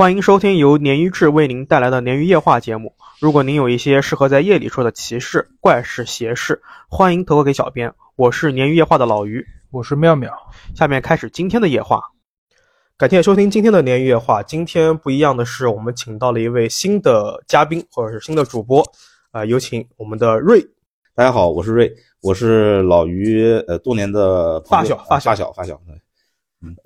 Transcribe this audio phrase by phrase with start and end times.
[0.00, 2.94] 欢迎收听由鲶鱼志为您带来的鲶鱼夜话节目。
[3.20, 7.92] 如果您有一些适合在夜里说的奇事、怪事、邪事，欢迎投稿给小编。
[8.16, 10.32] 我是鲶鱼夜话的老鱼，我是妙妙。
[10.74, 12.00] 下面开始今天的夜话。
[12.96, 14.42] 感谢收听今天的鲶鱼夜话。
[14.42, 18.82] 今天不一样的是，我们请到了一位新的嘉宾，或者是新的主播。
[19.32, 20.66] 啊、有请我们的瑞。
[21.14, 25.78] 大家好，我是瑞，我是老于呃多年的发小发小发小发小。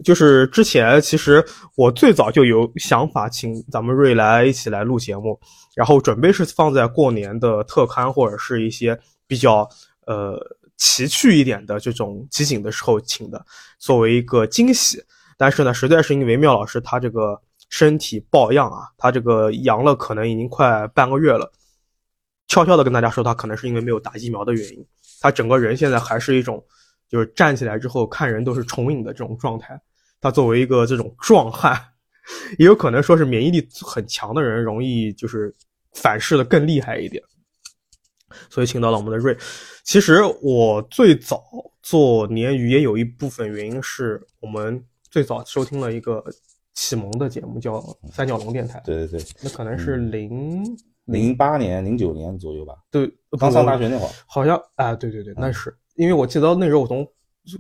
[0.04, 5.36] 就是之前其实我最早就有想法请咱们瑞来一起来录节目，
[5.74, 8.96] 然后准备是放在过年的特刊或者是一些
[9.26, 9.68] 比较
[10.06, 10.38] 呃
[10.76, 13.44] 奇趣一点的这种集锦的时候请的，
[13.80, 15.02] 作为一个惊喜。
[15.36, 17.36] 但是呢，实在是因为妙老师他这个
[17.68, 21.50] 身体抱恙啊，他这个阳了可能已经快半个月了。
[22.46, 24.86] 悄悄的跟大家说，他可能是因为没有打疫苗的原因，
[25.20, 26.64] 他整个人现在还是一种。
[27.14, 29.80] 就是站起来之后看人都是重影的这种状态。
[30.20, 31.80] 他作为一个这种壮汉，
[32.58, 35.54] 也有可能说是免疫力很强的人，容易就是
[35.92, 37.22] 反噬的更厉害一点。
[38.50, 39.36] 所以请到了我们的瑞。
[39.84, 41.40] 其实我最早
[41.84, 46.24] 做鲶鱼也有一部分原因是我们最早收听了一个
[46.74, 48.82] 启蒙的节目，叫三角龙电台。
[48.84, 50.64] 对对对，那可能是零
[51.04, 54.10] 零八年、零九年左右吧，对，刚上大学那会儿。
[54.26, 55.72] 好像啊，对对对，那是。
[55.96, 57.06] 因为我记得那时候我从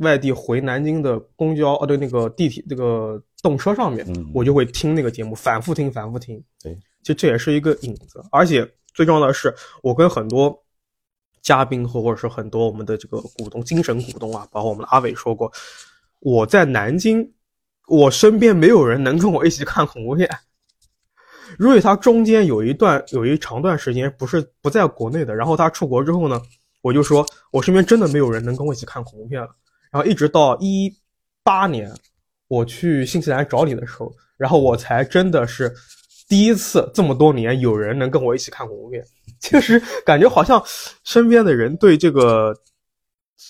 [0.00, 6.42] 外地回南京的公交，哦对，那个地铁这个动车上面，嗯我就会听那个节目，反复听，反复听。
[6.62, 10.58] 对，其实这也是一个影子，而且最重要的是，我跟很多
[11.42, 15.52] 嘉宾或或者是很多我们的这个股东、精神股东啊，包括我们的阿伟说过，
[16.20, 17.30] 我在南京，
[17.86, 20.26] 我身边没有人能跟我一起看恐怖片。
[21.58, 26.40] 瑞他中间有一段有一长段时间不是不在国内的，然后他出国之后呢。
[26.84, 29.48] 我就说，我身边真的没有人能跟我一起看恐怖片了。
[29.90, 30.94] 然后一直到一
[31.42, 31.90] 八年，
[32.46, 35.74] 我去新西兰找你的时候，然后我才真的是
[36.28, 39.02] 第一次这么多年有人能跟我一起看恐怖片。
[39.40, 40.62] 其实感觉好像
[41.04, 42.54] 身边的人对这个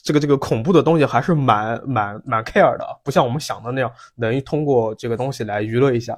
[0.05, 6.17] 这个这个恐怖的东西还是蛮蛮蛮 care 的，不像我们想的那样，能通过这个东西来娱乐一下。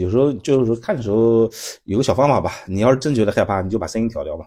[0.00, 1.50] 有时候就是说看的时候
[1.84, 4.44] 有个小方法吧，你要是真觉得害怕，你就把声音调掉吧。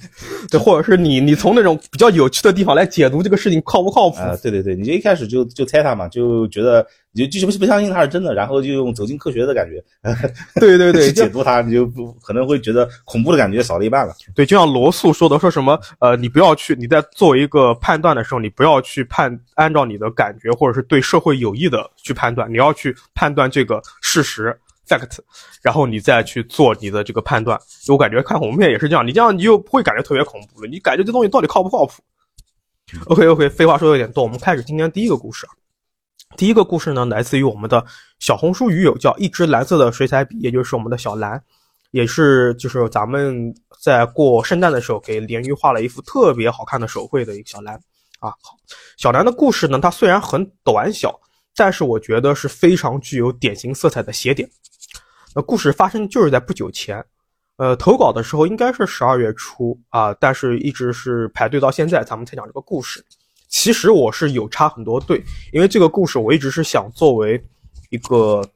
[0.50, 4.16] 对，或者是你你从那种比较有趣的地方来解读这个事情靠不靠谱？
[4.18, 9.82] 啊、对对对，你就一开始就就猜他嘛，就觉得你就就是不相信他是真的，然后就用走进科学的感觉，
[10.60, 14.14] 对 对对， 去解读它，你就不可能会觉得恐怖的感觉少了一半了。
[14.34, 24.56] 对，就像罗素说的，说什么呃，你不要去你在做一个判断的时候，你不要去判按照你的感觉或者是对社会有益的去判断，你要去判断这个事实。
[24.86, 25.18] fact，
[25.62, 27.58] 然后你再去做你的这个判断。
[27.84, 32.02] 就我感觉看恐怖片也是这样，你这样你就不会感觉特别恐怖了，你感觉这东西到底靠不靠谱
[33.06, 35.52] ？OK OK，废话说的有点多，我们开始今天第一个故事啊。
[36.36, 37.84] 第一个故事呢，来自于我们的
[38.18, 41.40] 小红书鱼友，叫一支蓝色的水彩笔，也就是我们的小蓝，
[41.92, 47.74] 也是就是咱们在过圣诞的时候给鲢鱼画了一幅特别好看的手绘的一个小蓝
[48.18, 48.30] 啊。
[48.42, 48.56] 好，
[48.96, 51.16] 小蓝的故事呢，它虽然很短小，
[51.54, 54.48] 但是我觉得是非常具有典型色彩的写点。
[55.34, 57.04] 那故事发生就是在不久前，
[57.56, 63.04] 呃，投稿的时候应该是十二月初啊，但是一直是排队到现在，咱们才讲这个故事。
[63.48, 65.22] 其实我是有插很多队，
[65.52, 67.44] 因为这个故事我一直是想作为
[67.90, 68.48] 一个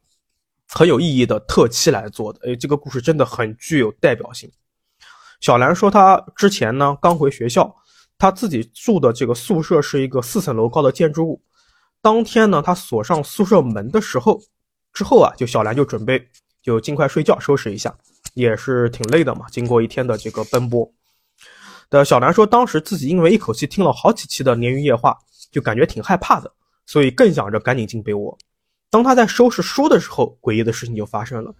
[0.68, 2.40] 很有意义的特期来做的。
[2.42, 4.50] 诶，这个故事真的很具有代表性。
[5.40, 7.74] 小兰说，她之前呢刚回学校，
[8.18, 11.42] 她自己住的这个宿舍是一个四层楼高的建筑物。
[12.00, 14.40] 当天呢，她锁上宿舍门的时候，
[14.92, 16.28] 之后啊，就小兰就准备。
[16.68, 17.90] 就尽快睡觉，收拾一下，
[18.34, 19.46] 也是挺累的嘛。
[19.50, 20.86] 经过一天的这个奔波，
[21.88, 25.12] 的小兰说，当时自己因为一口气听了好几期的《鲶鱼夜话》，
[25.50, 26.52] 就感觉挺害怕的，
[26.84, 28.36] 所以更想着赶紧进被窝。
[28.90, 31.50] 当他在收拾书的时候，诡异的事情就发生了。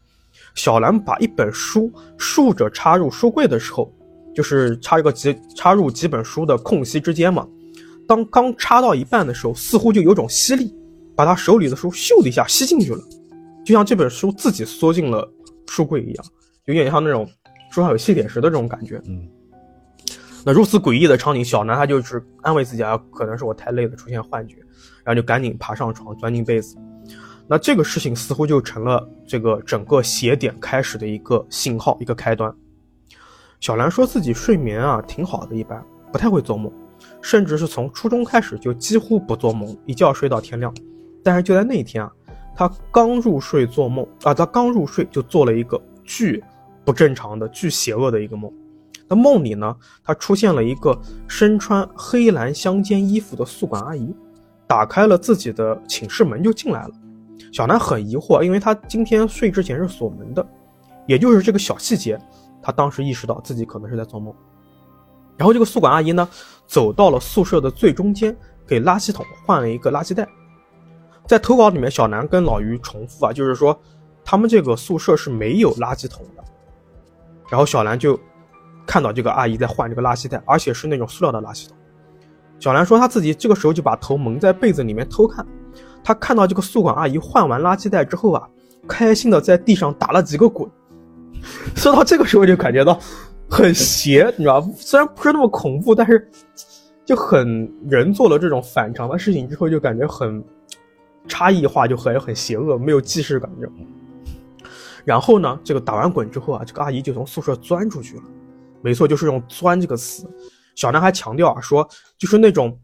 [0.55, 3.91] 小兰把一本书竖着插入书柜的时候，
[4.35, 7.49] 就是插一个几插入几本书的空隙之间嘛。
[8.07, 10.71] 当刚插到一半的时候，似乎就有种吸力，
[11.17, 13.03] 把他手里的书咻的一下吸进去了。
[13.69, 15.31] 就像这本书自己缩进了
[15.67, 16.25] 书柜一样，
[16.65, 17.29] 有点像那种
[17.71, 18.99] 书上有吸铁石的这种感觉。
[19.05, 19.29] 嗯，
[20.43, 24.57] 那如此诡异的场景，小南他就是安慰自己啊，可能是我太累了，出现幻觉，
[25.05, 26.79] 然后就赶紧爬上床，钻进被子。
[27.47, 32.51] 那这个事情似乎就成了这个整个写点开始的一个信号，一个开端。
[33.61, 36.73] 小兰说自己睡眠啊挺好的，一般不太会做梦，
[37.21, 40.75] 甚至是从初中开始就几乎不做梦，一觉睡到天亮。
[41.23, 42.11] 但是就在那一天啊。
[42.59, 46.43] 他刚入睡做梦啊，他刚入睡就做了一个巨
[46.85, 48.53] 不正常的、巨邪恶的一个梦。
[49.07, 54.13] 那梦里呢，他出现了一个身穿黑蓝相间衣服的宿管阿姨，
[54.67, 56.91] 打开了自己的寝室门就进来了。
[57.53, 60.45] 小南很疑惑，因为他今天睡之前是锁门的，
[61.07, 62.21] 也就是这个小细节，
[62.61, 64.35] 他当时意识到自己可能是在做梦。
[65.37, 66.29] 然后这个宿管阿姨呢，
[66.67, 70.29] 走到了宿舍的最中间，给垃圾桶换了一个垃圾袋。
[71.29, 73.79] 在投稿里面，小南跟老于重复啊，就是说
[74.25, 76.43] 他们这个宿舍是没有垃圾桶的。
[77.51, 78.19] 然后小兰就
[78.87, 81.77] 看到这个阿姨在换这个垃圾袋，而且是那种塑料的垃圾桶。
[82.59, 85.47] 小兰说她自己这个时候就把头蒙在被子里面偷看，
[86.03, 88.49] 她看到这个宿管阿姨换完垃圾袋之后啊，
[88.89, 90.67] 开心的在地上打了几个滚。
[91.77, 92.99] 说到这个时候就感觉到
[93.51, 94.67] 很邪，你知道？
[94.79, 96.27] 虽然不是那么恐怖，但是
[97.05, 100.43] 就很人做了这种反常的事情之后，就感觉很。
[101.29, 103.75] 差异化就很很邪恶，没有既视感这种。
[105.05, 108.23] 然后呢，这个打完滚之后啊，这个阿姨就从宿舍钻出去了。
[108.83, 110.29] 没错，就是用“钻”这个词。
[110.75, 111.89] 小男孩强调啊，说
[112.19, 112.79] 就是那种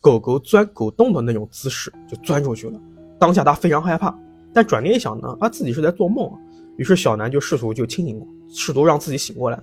[0.00, 2.80] 狗狗钻狗洞的那种姿势就钻出去了。
[3.18, 4.14] 当下他非常害怕，
[4.52, 6.38] 但转念一想呢，啊自己是在做梦啊。
[6.76, 8.20] 于是小南就试图就清醒，
[8.50, 9.60] 试图让自己醒过来。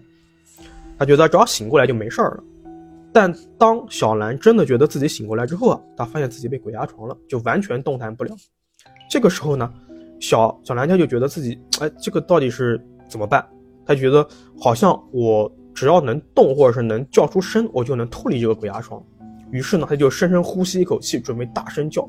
[0.97, 2.43] 他觉得只要醒过来就没事儿了。
[3.15, 8.35] 但当小兰真的觉得自己醒过来之后啊，她发现自己被鬼压床了，就完全动弹不了。
[9.09, 9.73] 这个时候呢，
[10.19, 12.77] 小小兰家就觉得自己，哎，这个到底是
[13.07, 13.47] 怎么办？
[13.85, 14.27] 他觉得
[14.59, 19.01] 好像我只要能动或者是能叫出声，我就能脱离这个鬼压床。
[19.49, 22.05] 于是呢，他就深深呼吸一口气，准备大声叫。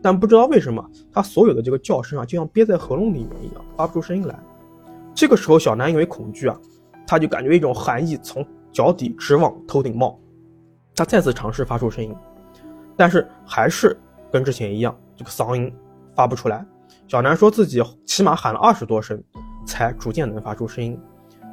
[0.00, 4.38] 但不知道为什么，他所有的这个叫声啊，就像憋在喉咙里面一样，发不出声音来。
[5.16, 6.56] 这个时候，小兰因为恐惧啊，
[7.04, 10.16] 他就感觉一种寒意从脚底直往头顶冒。
[10.96, 12.14] 他再次尝试发出声音，
[12.96, 13.98] 但是还是
[14.30, 15.72] 跟之前一样，这个嗓音
[16.14, 16.64] 发不出来。
[17.08, 19.20] 小南说自己起码喊了二十多声，
[19.66, 20.98] 才逐渐能发出声音。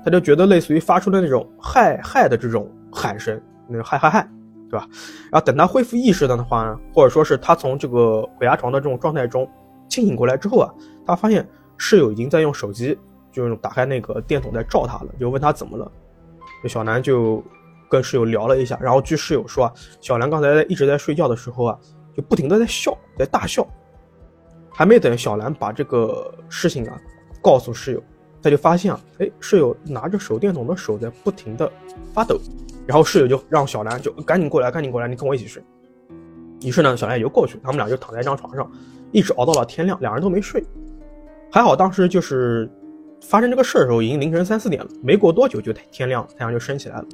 [0.06, 4.28] 他就觉得类似于发出的那种“嗨嗨”的这种喊声，那种“嗨嗨嗨”，
[4.70, 4.88] 对吧？
[5.32, 9.50] 然后等他恢复意识的话呢，或者说是他从这个鬼压床的这种状态中
[9.90, 10.74] 清醒过来之后啊，
[11.06, 11.48] 他发现
[11.78, 12.98] 室友已经在用手机，
[13.32, 15.92] 就是打开那个电筒在照他了，就问他怎么了。
[16.68, 17.44] 小南就。
[17.92, 21.78] 跟室友聊了一下，然后据室友说啊，小兰刚才一直在睡觉的时候啊，
[22.16, 23.68] 就不停的在笑，在大笑。
[24.70, 26.98] 还没等小兰把这个事情啊
[27.42, 28.02] 告诉室友，
[28.42, 31.70] 他就发现啊，哎，室友拿着手电筒的手在不停的
[32.14, 32.40] 发抖。
[32.88, 35.62] 然后室友就让小兰就赶紧过来，赶紧过来，你跟我一起睡。
[36.64, 38.72] 于是呢，小兰也就过去，他们俩就躺在一张床上，
[39.12, 40.64] 一直熬到了天亮，两人都没睡。
[41.52, 42.72] 还好当时就是
[43.22, 47.06] 发生这个事的时候已经凌晨三四点了，没过多久就天亮，太阳就升起来了。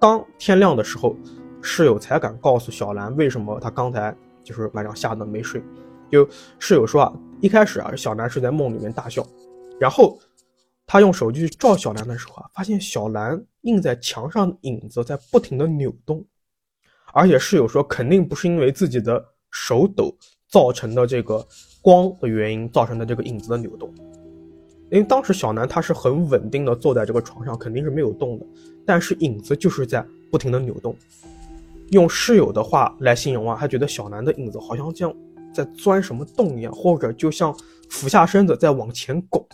[0.00, 1.14] 当天亮的时候，
[1.60, 5.62] 室友才敢告诉小兰为什么他刚才就是晚上吓得没睡。
[6.10, 6.26] 就
[6.58, 9.24] 室友说啊，一开始啊，小兰是在梦里面大笑，
[9.78, 10.18] 然后
[10.86, 16.24] 他用手机照小兰的时候啊，发现小兰印在墙上的影子在不停的扭动，
[17.12, 20.16] 而且室友说肯定不是因为自己的手抖
[20.48, 21.46] 造成的这个
[21.82, 23.92] 光的原因造成的这个影子的扭动。
[24.90, 28.46] 因为当时小南他是很稳定的坐在这个床上，肯定是没有动的，
[28.90, 30.96] 但是影子就是在不停的扭动。
[31.92, 35.14] 用室友的话来形容啊，他觉得小南的影子好像像
[35.54, 37.56] 在钻什么洞一样，或者就像
[37.88, 39.46] 俯下身子在往前拱。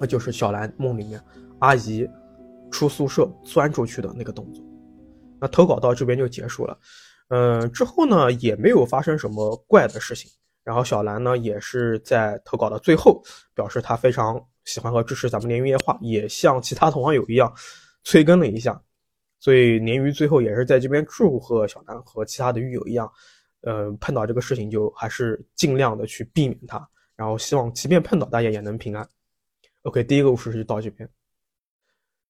[0.00, 1.20] 那就是小兰梦里面
[1.58, 2.08] 阿姨
[2.70, 4.64] 出宿舍钻出去的那个动作。
[5.38, 6.78] 那投稿到这边就结束了，
[7.28, 10.30] 嗯，之后呢也没有发生什么怪的事情。
[10.64, 13.22] 然后小兰呢，也是在投稿的最后
[13.54, 17.52] 表示她非常喜欢和支持咱们鲶鱼夜话，也像其他同网友一样
[18.06, 18.80] 催更了一下。
[19.40, 23.10] 所以鲶鱼最后也是在这边祝贺小南和其他的鱼友一样，
[23.62, 29.06] 呃，碰到这个事情就还是尽量的去避免它，然后希望即便碰到大家也能平安。
[29.82, 31.08] OK，第一个故事就到这边。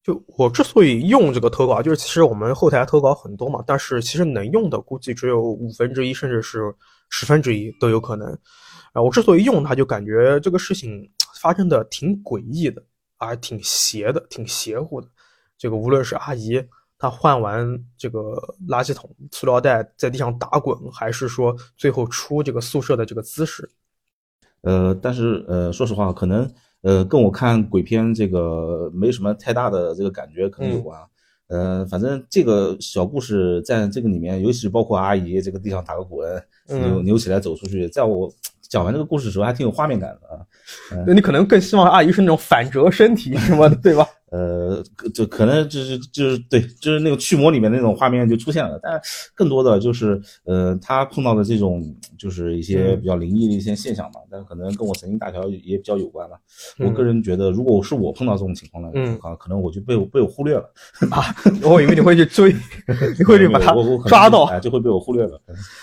[0.02, 6.75] 就我之所以用这个投稿，就是其实我们后台投稿很多嘛，但是其实能用的估计只有五分之一，甚至是。
[7.09, 8.28] 十分之一都有可能，
[8.92, 11.09] 啊，我之所以用它，就感觉这个事情
[11.40, 12.85] 发生的挺诡异的，
[13.18, 15.06] 啊，挺邪的，挺邪乎的。
[15.59, 16.63] 这个无论是阿姨
[16.99, 18.37] 她换完这个
[18.69, 23.69] 垃圾桶塑料袋在地上打滚，还是说最后出这个宿舍的这个姿势，
[24.63, 26.51] 呃，但是呃，说实话，可能
[26.83, 30.99] 呃，跟我看鬼片这个没什么太大的这个感觉可能有关。
[31.49, 38.29] 呃，反正这个小故事在这个里面，尤其是包括阿姨这个地上打个滚，扭扭起来走出去，在我
[38.63, 40.43] 讲完这个故事的时候，还挺有画面感的啊。
[41.07, 44.05] 那你可能更希望阿姨是那种反折身体什么的，对吧？
[44.30, 44.83] 呃，
[45.14, 49.00] 就可能就是就是对，就是那个驱魔里面那种画面就出现了，但
[49.35, 51.83] 更多的就是呃，他碰到的这种
[52.18, 56.37] 就是一些比较灵异的一些现象嘛，但可能跟我神经大条也比较有关吧。
[56.78, 60.64] 我个人觉得，如果是我碰到这种情况呢，嗯啊，可能我就被我被我忽略了
[61.11, 62.52] 啊，我以为你会去追，
[63.18, 63.75] 你会去把他
[64.09, 65.40] 抓到，就会被我忽略了。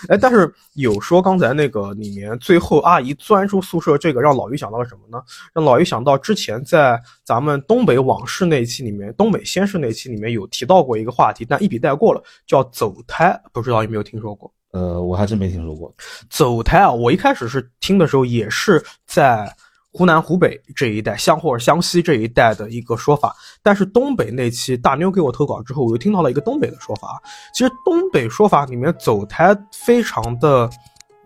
[0.08, 5.22] 哎，但是有说刚才那个里面最后阿姨钻出宿舍，这个让老于想到了什么呢？
[5.54, 9.12] 让老于想到之前在咱们东北往事那一期里面。
[9.18, 14.50] 东北先是那期里面有提到过一个话题，但一笔带过了，叫走胎，不知道有没有听说过？
[14.72, 15.94] 呃，我还真没听说过。
[16.30, 19.46] 走胎啊，我一开始是听的时候也是在
[19.92, 23.36] 湖南、湖北这一带，湘或者湘西这一带的一个说法。
[23.62, 27.22] 但是东北那期大妞给我投稿之后，我又听到了一个东北的说法。
[27.54, 30.68] 其实东北说法里面走胎非常的，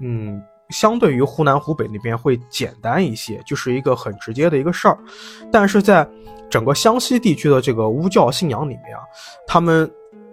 [0.01, 4.99] 嗯，相对于湖南、湖北那边会简单一些，就是一个很直接的一个事儿。
[5.51, 6.07] 但是在
[6.51, 9.03] 整个湘西地区的这个巫教信仰里面啊，
[9.47, 9.91] 他们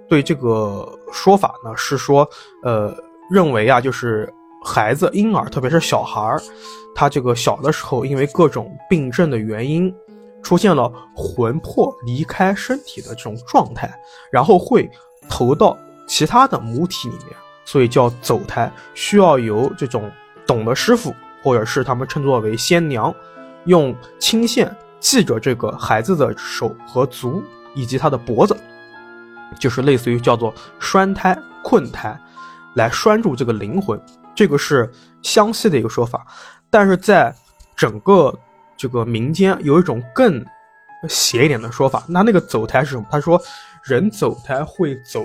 [0.07, 2.27] 对这个说法呢是说，
[2.63, 2.95] 呃，
[3.29, 4.31] 认为啊，就是
[4.63, 6.41] 孩子婴儿，特别是小孩儿，
[6.93, 9.93] 他这个小的时候因为各种病症的原因，
[10.43, 13.93] 出现了魂魄离开身体的这种状态，
[14.31, 14.89] 然后会
[15.29, 15.77] 投到
[16.07, 20.11] 其他的母体里面，所以叫走胎，需要由这种
[20.45, 23.13] 懂的师傅，或者是他们称作为仙娘，
[23.65, 24.75] 用青线。
[25.01, 27.43] 系着这个孩子的手和足
[27.75, 28.57] 以及他的脖子，
[29.59, 32.17] 就是类似于叫做拴胎、困胎，
[32.73, 34.01] 来拴住这个灵魂。
[34.33, 36.25] 这个是湘西的一个说法，
[36.71, 37.31] 但是在
[37.75, 38.33] 整个
[38.75, 40.43] 这个民间有一种更
[41.07, 42.03] 邪一点的说法。
[42.07, 43.05] 那那个走胎是什么？
[43.11, 43.39] 他说
[43.83, 45.23] 人走胎会走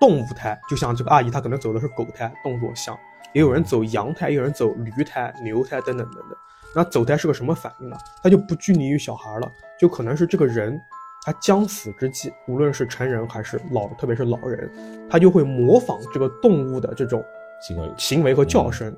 [0.00, 2.92] 动物胎，就像这个阿姨她可能走的是狗胎，动作像；
[3.32, 6.36] 也有人走羊胎，也有人走驴胎、牛胎等等等等。
[6.74, 7.96] 那走胎是个什么反应呢？
[8.22, 10.80] 它就不拘泥于小孩了，就可能是这个人，
[11.24, 14.70] 他将死之际，无论是成人还是老，特别是老人，
[15.10, 17.22] 他就会模仿这个动物的这种
[17.66, 18.94] 行为行为和叫声，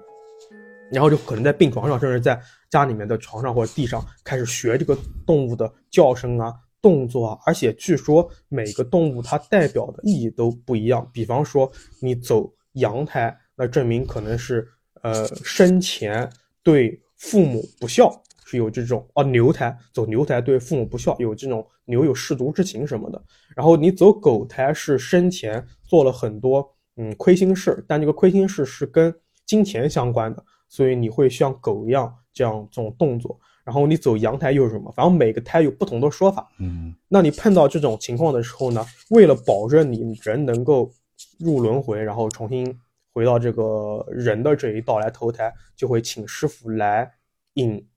[0.92, 7.38] 然后就可能在病床上，甚至在家里面的床上或者地上开始学这个动物的叫声啊、动作啊。
[7.44, 11.08] 而且据说每个动物它代表的意义都不一样。
[11.12, 14.68] 比方说你走羊胎，那证明可能是
[15.02, 16.30] 呃生前
[16.62, 17.00] 对。
[17.16, 23.24] 父母不孝是有这种哦，牛胎走牛胎对父母不孝，有这种牛有氏族之情什么的。
[23.56, 29.14] 然后你走狗胎是生前做了很多嗯亏心事，但这个亏心事是跟
[29.46, 33.40] 金钱相关的，所以你会像狗一样这样这种动作。
[33.64, 34.92] 然后你走羊胎又是什么？
[34.94, 36.46] 反正每个胎有不同的说法。
[36.58, 40.92] 嗯，那你碰到这种情况的时候呢，为了保证你人能够
[41.38, 42.78] 入轮回，然后重新。
[43.14, 47.10] 回到这个人的这一道来投胎，就会请师傅来
[47.54, 47.88] 引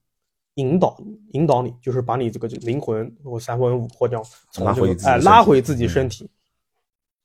[0.54, 0.98] 引导
[1.32, 6.30] 引导你，就是把你这个灵魂或三魂五魄这样从这个哎拉回自己身体。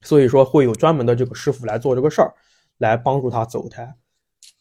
[0.01, 2.35] 所以说会有专门的这个师傅来做这个事儿，
[2.79, 3.95] 来帮助他走胎。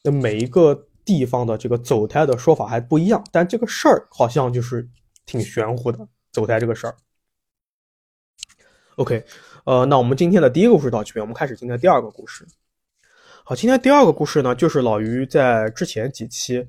[0.03, 4.87] 那每一个地方的这个走胎的说法还不一样，但这个事儿好像就是
[5.25, 6.95] 挺玄乎的，走胎这个事儿。
[8.97, 9.25] OK，
[9.63, 12.45] 呃，那我们今天的第一个故事到这边，我们开始今天的第二个故事。
[13.43, 16.63] 好，今天第二个故事呢，就是老于在之前几期，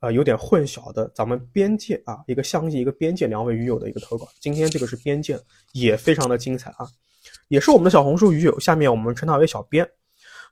[0.00, 4.26] 呃，有点混淆的咱们边界啊，一个乡一个边界两位鱼友的一个投稿。
[4.40, 5.38] 今天这个是边界，
[5.72, 6.86] 也非常的精彩啊，
[7.46, 8.58] 也是我们的小红书鱼友。
[8.58, 9.88] 下面我们称他为小编。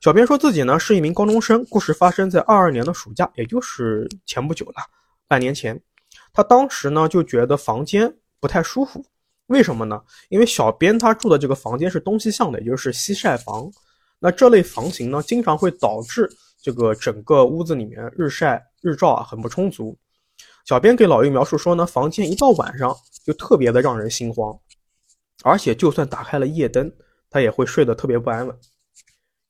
[0.01, 4.75] 小编说自己呢是一名高中生，故事发生在二二年的暑假，也就是前不久了，
[5.27, 5.79] 半年前。
[6.33, 9.05] 他当时呢就觉得房间不太舒服，
[9.49, 10.01] 为什么呢？
[10.29, 13.69] 因为小编他住的这个房间是东西向的，也就是西晒房。
[14.25, 16.27] 那这类房型呢，经常会导致
[16.63, 19.95] 这个整个屋子里面日晒日照啊很不充足。
[20.65, 24.59] 小编给老于描述说呢，房间一到晚上就特别的让人心慌，
[25.43, 26.91] 而且就算打开了夜灯，
[27.29, 28.57] 他也会睡得特别不安稳。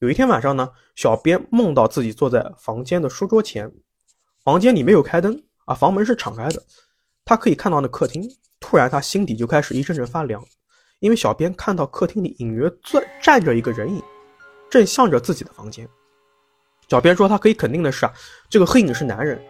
[0.01, 3.73] 有一天晚上呢，小编梦到自己坐在房间的书桌前，
[4.43, 6.61] 房间里没有开灯啊，房门是敞开的，
[7.25, 8.29] 他可以看到那客厅。
[8.59, 10.45] 突然他心底就开始一阵阵发凉，
[10.99, 14.03] 因为小编看到客厅里隐约站站着一个人影。
[14.75, 15.89] 正向着自己的房间，
[16.89, 18.13] 小编说他可以肯定的是啊，
[18.51, 19.41] 这个黑影是男人。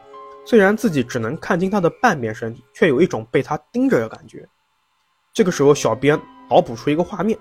[0.44, 4.46] 虽然自己只能看清他的半边身体，却有一种被他盯着的感觉。
[5.32, 7.38] 这个时候，小编脑补出一个画面，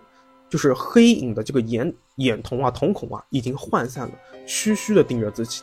[0.49, 4.13] 就是黑影的这个眼眼瞳啊、瞳孔啊已经涣散了，
[4.47, 5.61] 虚虚的盯着自己。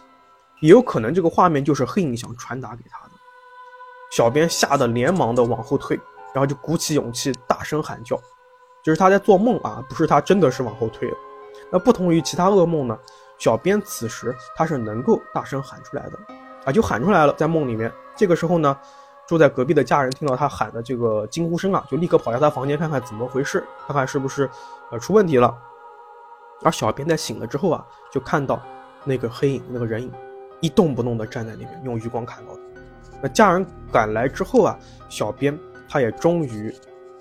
[0.60, 3.12] 也有可能这个画面就是黑影想传达给他的。
[4.12, 5.98] 小编吓得连忙的往后退，
[6.34, 8.14] 然后就鼓起勇气大声喊叫，
[8.84, 11.16] 就是他在做梦啊，不是他真的是往后退了。
[11.70, 12.98] 那不同于其他噩梦呢，
[13.38, 16.18] 小编此时他是能够大声喊出来的，
[16.64, 17.90] 啊，就喊出来了，在梦里面。
[18.16, 18.76] 这个时候呢，
[19.26, 24.50] 住在隔壁的家人听到他喊的这个惊呼声啊，就立刻跑下他房间看看怎么回事，看看是不是
[24.90, 25.56] 呃出问题了。
[26.62, 28.60] 而小编在醒了之后啊，就看到
[29.04, 30.12] 那个黑影、那个人影
[30.60, 32.60] 一动不动地站在那边，用余光看到的。
[33.22, 35.58] 那家人赶来之后啊，小编
[35.88, 36.74] 他也终于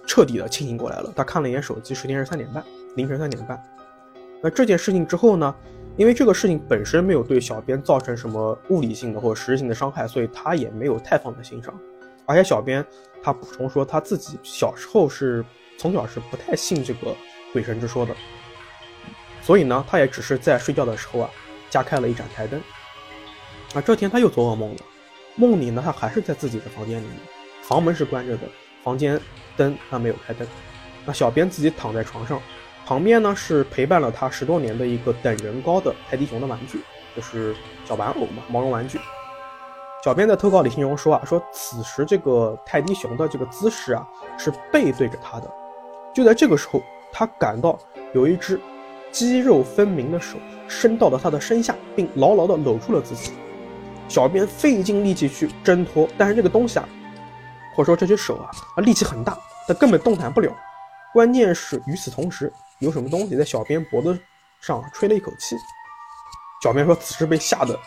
[0.05, 1.13] 彻底的清醒过来了。
[1.15, 2.61] 他看了一眼手机，时间是三点半，
[2.95, 3.61] 凌晨三点半。
[4.41, 5.53] 那这件事情之后呢，
[5.97, 11.77] 因为这个事情本身没有对小编造成什么物理性的或者实质性的伤害，所以他也没有太放在心上。
[12.25, 12.85] 而且小编
[13.21, 15.43] 他补充说，他自己小时候是
[15.77, 17.15] 从小是不太信这个
[17.51, 18.15] 鬼神之说的，
[19.41, 21.29] 所以呢，他也只是在睡觉的时候啊，
[21.69, 22.61] 加开了一盏台灯。
[23.73, 24.77] 啊，这天他又做噩梦了。
[25.35, 27.15] 梦里呢，他还是在自己的房间里面，
[27.61, 28.43] 房门是关着的，
[28.83, 29.19] 房间
[29.57, 30.47] 灯他没有开灯。
[31.05, 32.41] 那小编自己躺在床上，
[32.89, 36.81] 旁边呢是陪伴了他十多年的一个等人高的泰迪熊的玩具，
[37.15, 37.55] 就是
[37.85, 38.99] 小玩偶嘛，毛绒玩具。
[40.03, 44.07] 小编在投稿里形容说啊，说此时这个泰迪熊的这个姿势啊
[44.39, 45.47] 是背对着他的，
[46.15, 46.81] 就在这个时候，
[47.11, 47.77] 他感到
[48.15, 48.59] 有一只
[49.11, 53.33] 肌肉分明的手伸到了他的身下，并牢牢地搂住了自己。
[54.07, 56.89] 小编费尽力气去挣脱，但是这个东西啊，
[57.75, 60.51] 或者说这只手啊，啊力气很大，他根本动弹不了。
[61.13, 64.17] 关键是与此同时，有什么东西在小编脖子
[64.61, 65.55] 上吹了一口气。
[66.63, 67.77] 小编说，此时被吓得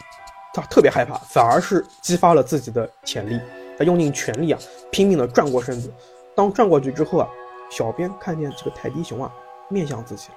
[0.54, 3.40] 他特别害怕，反而是激发了自己的潜力。
[3.78, 4.58] 他用尽全力啊，
[4.90, 5.92] 拼命的转过身子。
[6.34, 7.28] 当转过去之后啊，
[7.70, 9.32] 小编看见这个泰迪熊啊
[9.68, 10.34] 面向自己了，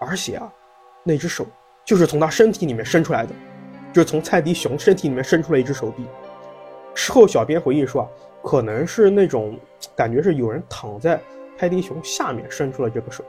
[0.00, 0.52] 而且啊，
[1.04, 1.46] 那只手
[1.84, 3.34] 就是从他身体里面伸出来的。
[3.92, 6.06] 就是从泰迪熊身体里面伸出了一只手臂。
[6.94, 8.08] 事后，小编回忆说啊，
[8.42, 9.58] 可能是那种
[9.94, 11.20] 感觉是有人躺在
[11.62, 13.22] 泰迪熊下面伸出了这个手。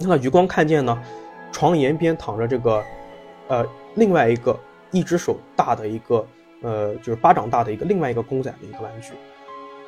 [0.00, 1.00] 那余光看见呢，
[1.52, 2.82] 床沿边躺着这个，
[3.46, 4.58] 呃，另外一个
[4.90, 6.26] 一只手大的一个，
[6.60, 9.12] 呃，就是巴掌大的一个另外一个公仔的一个玩具，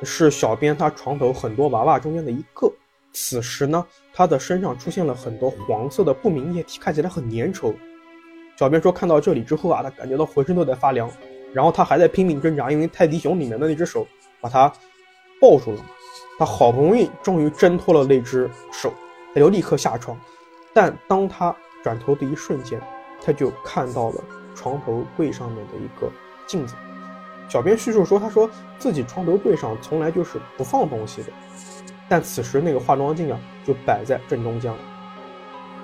[0.03, 2.71] 是小编他床头很多娃娃中间的一个。
[3.11, 7.75] 此时呢，他的身上出现了很多黄色的不明液体，看起来很粘稠。
[8.57, 11.11] 小编说，看到这里之后啊，他感觉到浑身都在发凉，
[11.51, 14.07] 然后他还在拼命挣扎，因为泰迪熊里面的那只手
[14.39, 14.71] 把他
[15.41, 15.85] 抱住了。
[16.43, 18.93] 他好不容易终于挣脱了那只手，
[19.33, 20.19] 他就立刻下床。
[20.73, 22.81] 但当他转头的一瞬间，
[23.23, 24.15] 他就看到了
[24.53, 26.11] 床头柜上面的一个
[26.45, 26.75] 镜子。
[27.47, 31.29] 小编叙述说，他说自己床头柜上从来就是不放东西的，
[32.09, 34.77] 但此时那个化妆镜啊就摆在正中间了。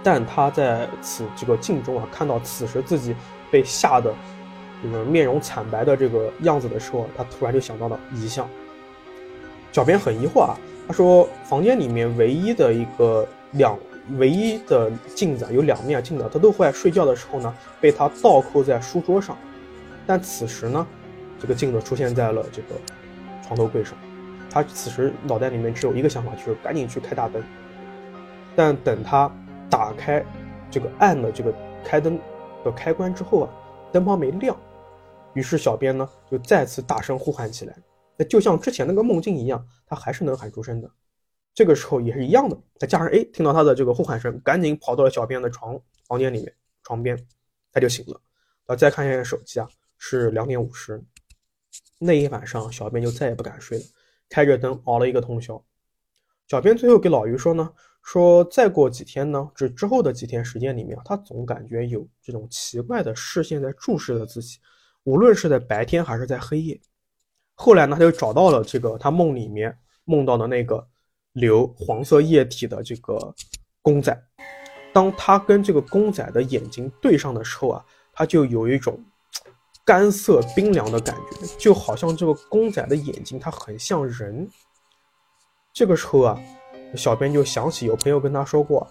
[0.03, 3.15] 但他在此这个镜中啊，看到此时自己
[3.49, 4.13] 被吓得
[4.83, 8.45] 这个面容惨白的这个样子的时候，他突然就想到了遗像。
[9.71, 13.77] 小编很疑惑啊，他说房间里面唯一的一个两
[14.17, 19.37] 唯一的镜子有两面镜子，他都会在睡觉的时候呢被他倒扣在书桌上，
[20.07, 20.85] 但此时呢，
[21.39, 22.75] 这个镜子出现在了这个
[23.43, 23.97] 床头柜上，
[24.49, 27.43] 他此时脑袋里面只有一个想法，就是赶紧去开大灯，
[28.55, 29.31] 但等他。
[29.71, 30.25] 打开
[30.71, 31.53] 这个暗的这个
[31.85, 32.19] 开灯
[32.65, 33.49] 的开关之后啊，
[33.91, 34.57] 灯泡没亮，
[35.35, 37.75] 于是小编呢就再次大声呼喊起来。
[38.19, 40.91] 那就像之前那个梦境一样，他还是能喊出声的。
[41.53, 46.53] 这个时候也是一样的，再加上哎，听到他的这个呼喊声，赶紧跑到了小编的床房间里面，
[46.83, 47.17] 床边
[47.71, 48.21] 他就醒了。
[48.65, 51.01] 然后再看一下手机啊，是两点五十。
[51.97, 53.83] 那一晚上，小编就再也不敢睡了，
[54.27, 55.63] 开着灯熬了一个通宵。
[56.49, 57.71] 小编最后给老于说呢。
[58.01, 64.57] 说再过几天呢，这之后的几天时间里面，他总感觉有这种奇怪的视线在注视着自己，
[65.03, 66.79] 无论是在白天还是在黑夜。
[67.61, 70.87] 后来呢，他就找到了这个他梦里面梦到的那个
[71.33, 73.35] 流黄色液体的这个
[73.81, 74.17] 公仔。
[74.93, 78.97] 当他跟这个公仔的眼睛对上的时候啊，他就有一种
[79.83, 84.49] 干涩冰凉的感觉，就好像这个公仔的眼睛它很像人。
[85.73, 86.39] 这个时候啊。
[86.95, 88.87] 小编就想起有朋友跟他说过，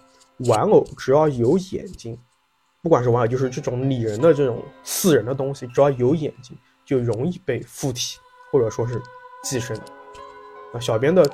[0.47, 2.17] 玩偶只要有眼睛，
[2.81, 8.17] 不管是玩偶，就是这种拟人的这种似人的东西，只要有眼睛，就容易被附体
[8.51, 9.01] 或者说是
[9.43, 9.77] 寄生。
[10.73, 11.29] 那小编的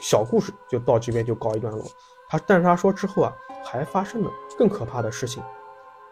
[0.00, 1.84] 小故事就到这边就告一段落。
[2.28, 3.32] 他但是他说之后啊，
[3.64, 5.42] 还发生了更可怕的事情，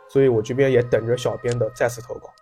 [0.09, 2.33] 所以我这边也等着小编的再次投稿。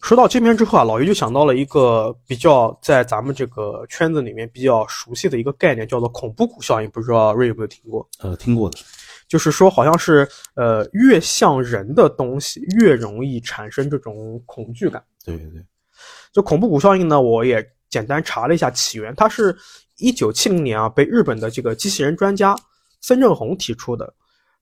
[0.00, 6.90] 说到这边之后啊，老于就想到了一个比较在咱们这个圈子里面比较熟悉的一个概念，叫做恐怖谷效应。
[6.90, 8.08] 不知道瑞有没有听过？
[8.18, 8.78] 呃，听过的，
[9.28, 15.02] 就是说好像是呃越像人的东西越容易产生这种恐惧感。
[15.24, 15.64] 对对对，
[16.32, 19.56] 就恐怖谷效应呢，我也简单查了一下起源，它是
[19.98, 22.56] 一九七零年啊被日本的这个机器人专家
[23.00, 24.14] 森正弘提出的。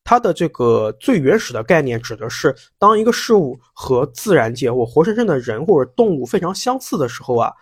[0.03, 7.53] 它的这个最原始的概念指的是，当一个事物和自然界或活生生的人或者动物非常相似的时候啊，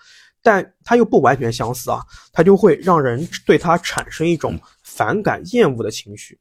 [0.40, 2.00] 但它又不完全相似啊，
[2.32, 6.38] 它就会让人对它产生一种反感、厌恶的情绪。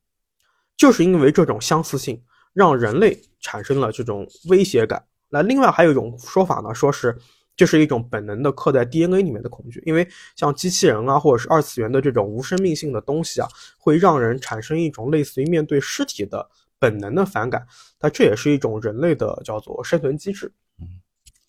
[0.78, 2.22] 就是因为这种相似性，
[2.54, 5.04] 让人类产生了这种威胁感。
[5.30, 7.18] 那另外还有一种说法呢，说是
[7.58, 13.48] 这是一种本能的刻在 DNA 里面的恐惧，因为像机器人啊，或者是二次元的这种无生命性的东西啊，
[13.80, 17.66] 会让人产生一种类似于面对尸体的本能的反感。
[18.00, 20.50] 那这也是一种人类的叫做生存机制。
[20.80, 20.88] 嗯，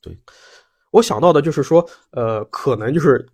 [0.01, 0.19] 对。
[0.91, 3.29] 我想到的就是说，呃，可能就是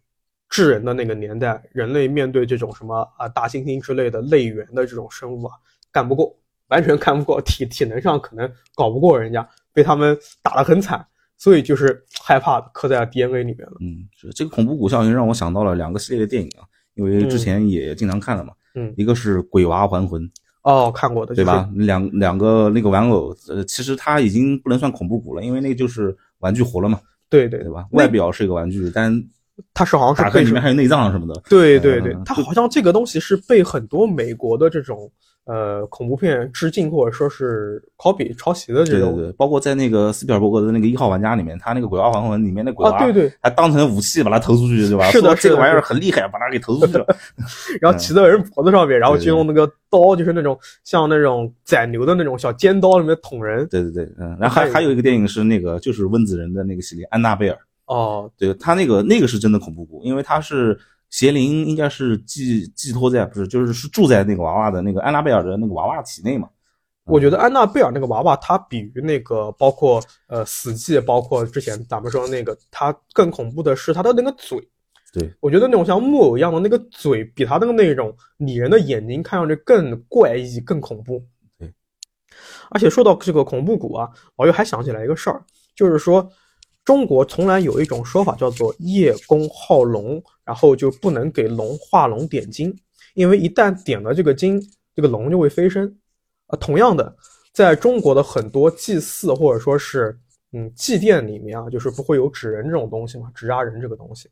[0.49, 5.55] 智人的那个年代，人类面对这种什么啊大猩猩之类的类猿的这种生物啊，
[5.93, 11.07] 干不过，完全干不过，体体能上可能搞不过人家，被他们打得很惨，
[11.45, 13.77] 所以就是害怕刻在 DNA 里面了。
[13.81, 18.55] 嗯，是这个恐怖谷效应让我想到了两个系列的电影啊，因为之前也经常看了嘛。
[18.75, 20.23] 嗯，一个是《鬼娃还魂》。
[20.63, 21.69] 哦，看过的，对吧？
[21.75, 26.99] 两两个那个玩偶，呃，其实它已经不能算恐怖谷了，因为那个就是玩具活了嘛。
[27.29, 27.87] 对对对吧？
[27.91, 29.23] 外表是一个玩具，但
[29.75, 31.39] 它是好像是打开里面还有内脏什么的。
[31.51, 35.13] 对对对，它好像这个东西是被很多美国的这种。
[35.47, 45.05] 呃，恐怖片致敬或者说是 copy 抄袭的这种，对对对，包括在那个斯皮尔伯格的那个一号玩家里面，他那个鬼娃还魂里面的鬼娃，对对，还当成武器把它投出去，对吧？
[45.11, 47.07] 是的，这个玩意儿很厉害，把它给投出去了，
[47.81, 53.69] 然后骑在人脖子上面，然后就用那个刀，就是那种像那种宰牛的那种小尖刀里面捅人。
[53.69, 57.57] 对对对，嗯，然后还还有一个电影是那个就是温子仁的那个系列《安娜贝尔》。
[57.95, 60.79] 哦，对他那个那个是真的恐怖谷，因为他是。
[61.15, 66.49] 邪灵应该是寄寄托在不是，就是是住在那个娃娃的那个安娜贝尔的那个娃娃体内嘛？
[67.05, 74.59] 我觉得安娜贝尔那个娃娃，它比于那个包括呃死寂，包括之前咱们说的那个，它更恐怖的是它的那个嘴。
[75.13, 81.25] 对，我觉得那种像木偶一样的那个嘴，比它的那种拟人的眼睛看上去更怪异、更恐怖。
[81.57, 81.73] 对，
[82.71, 85.41] 而且说到这个恐怖谷啊，我又还想起来一个事儿，
[85.77, 86.29] 就是说。
[86.85, 92.77] 中国从来有一种说法叫做叶公好龙，然后就不能给龙画龙点睛，
[93.15, 94.61] 因为一旦点了这个睛，
[94.95, 95.87] 这个龙就会飞升。
[96.47, 97.17] 啊，同样的，
[97.53, 100.19] 在中国的很多祭祀或者说是
[100.53, 104.29] 嗯祭奠里面啊，就是不会有纸人这种东西嘛，纸扎人这个东西，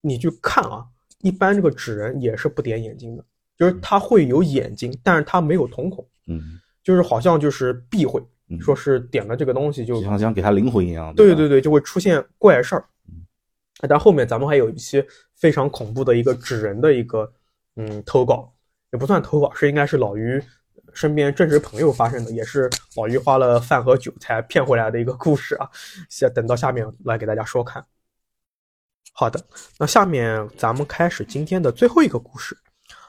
[0.00, 0.84] 你去看啊，
[1.22, 3.24] 一般这个纸人也是不点眼睛的，
[3.56, 6.40] 就是他会有眼睛，但是他没有瞳孔，嗯，
[6.84, 8.22] 就是好像就是避讳。
[8.60, 11.12] 说是点了这个东西，就像像给他灵魂一样。
[11.16, 12.84] 对对对，就会出现怪事儿。
[13.80, 17.30] 那但后面咱们还有一些非常恐怖的一个纸人的一个
[17.76, 18.52] 嗯投稿，
[18.92, 20.42] 也不算投稿，是应该是老于
[20.94, 25.68] 身边真实朋友发生的，也是老于花了饭和酒才骗回来的一个故事啊。
[26.08, 27.84] 先等到下面来给大家说看。
[29.12, 29.42] 好的，
[29.78, 32.56] 那下面咱们开始今天的最后一个故事。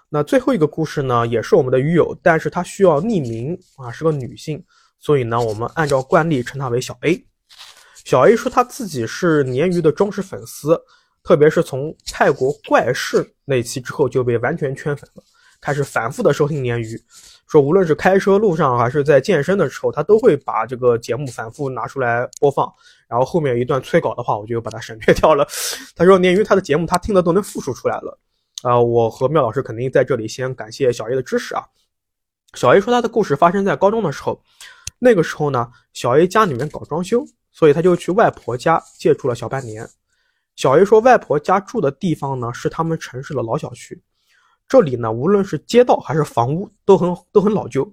[0.10, 4.64] 那最后一个故事呢，也是我们的鱼友，但是他需要匿名啊，是个女性。
[5.00, 7.26] 所以呢，我们按照惯例称她为小 A。
[8.08, 10.82] 小 A 说他自己是鲶鱼的忠实粉丝，
[11.22, 15.24] 特别是从泰国怪事那期之后就被完全圈粉了，
[15.60, 16.98] 开始反复的收听鲶鱼。
[17.50, 22.74] 说无论是开车路上还是在健身的时候，他都会把这个节目反复拿出来播放。
[23.10, 25.46] 然后后面一段催稿的话，我就把它省略掉了。
[25.93, 28.17] 他说鲶鱼他的节目他听的都能复述出来了。
[28.62, 31.65] 啊，我和妙老师肯定在这里先感谢小 A 的支持啊。
[32.54, 34.41] 小 A 说他的故事发生在高中的时候。
[35.00, 37.24] 那个时候呢，小 A 家里面搞装修，
[37.58, 39.89] 所以他就去外婆家借住了小半年。
[40.56, 44.00] 小 A 说，外婆家住的地方呢是他们城市的老小区，
[44.67, 47.91] 这里呢无论是街道还是房屋都很都很老旧。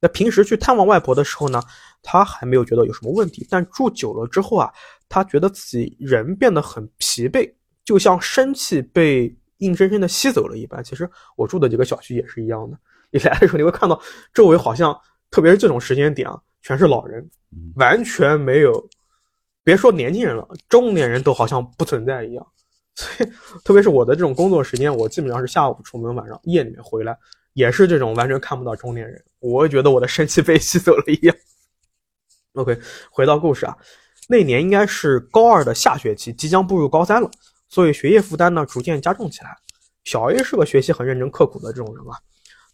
[0.00, 1.62] 那平时去探望外婆的时候呢，
[2.02, 4.68] 他还没有觉得有什么问题，但住久了之后啊，
[5.08, 7.48] 他觉得自己人变得很疲惫，
[7.84, 10.82] 就像生气被硬生生的吸走了一般。
[10.82, 12.76] 其实我住的几个小区也是一样的，
[13.12, 14.92] 你来的时候你会看到周围好像。
[15.30, 17.28] 特别是这种时间点啊，全是老人，
[17.74, 18.88] 完全没有，
[19.64, 22.46] 别说年轻人了，中年人都好像不存在一样。
[22.94, 23.30] 所以，
[23.64, 27.18] 特别是我的这种工作时间，我基本上是下午出门，晚上夜里面回来，
[27.54, 29.20] 也是这种完全看不到中年人。
[29.40, 31.34] 我觉得我的生气被吸走了一样。
[32.52, 32.78] OK，
[33.10, 33.76] 回到故事啊，
[34.28, 37.28] 那年应该是高二的下学期，即将步入高三了，
[37.68, 39.56] 所以学业负担呢逐渐加重起来。
[40.04, 42.14] 小 A 是个学习很认真刻苦的这种人啊，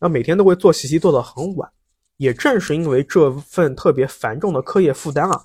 [0.00, 1.70] 那每天都会做习题做到很晚。
[2.18, 5.40] 也正是因为这份特别繁重的课业负担啊，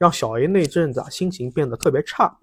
[0.00, 2.34] 让小 A 那阵子啊心情变得特别差。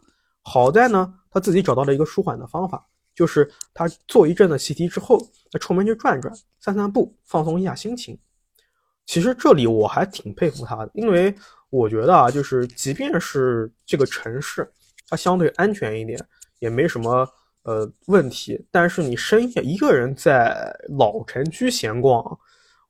[0.44, 5.20] 好在呢，他自己找到了一个舒缓的方法，就是他做一阵的习题之后，
[5.52, 8.16] 他出门去转转、散散步，放松一下心情。
[9.08, 11.34] 其实这里我还挺佩服他的，因为
[11.72, 14.72] 我觉得啊，就是即便是这个城市，
[15.10, 16.24] 它相对安全一点，
[16.60, 17.28] 也没什么
[17.64, 22.40] 呃问题，但是你深夜一个人在老城区闲逛。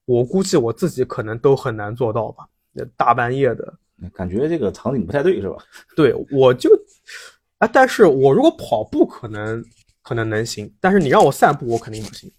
[0.06, 2.48] 我估计我自己可能都很难做到吧，
[2.96, 3.74] 大半夜的
[4.14, 5.58] 感觉这个场景不太对，是吧？
[5.96, 6.70] 对，我就
[7.58, 9.64] 啊，但是我如果跑步可能
[10.02, 12.32] 可能能行，但是你让我散步，我肯定不行。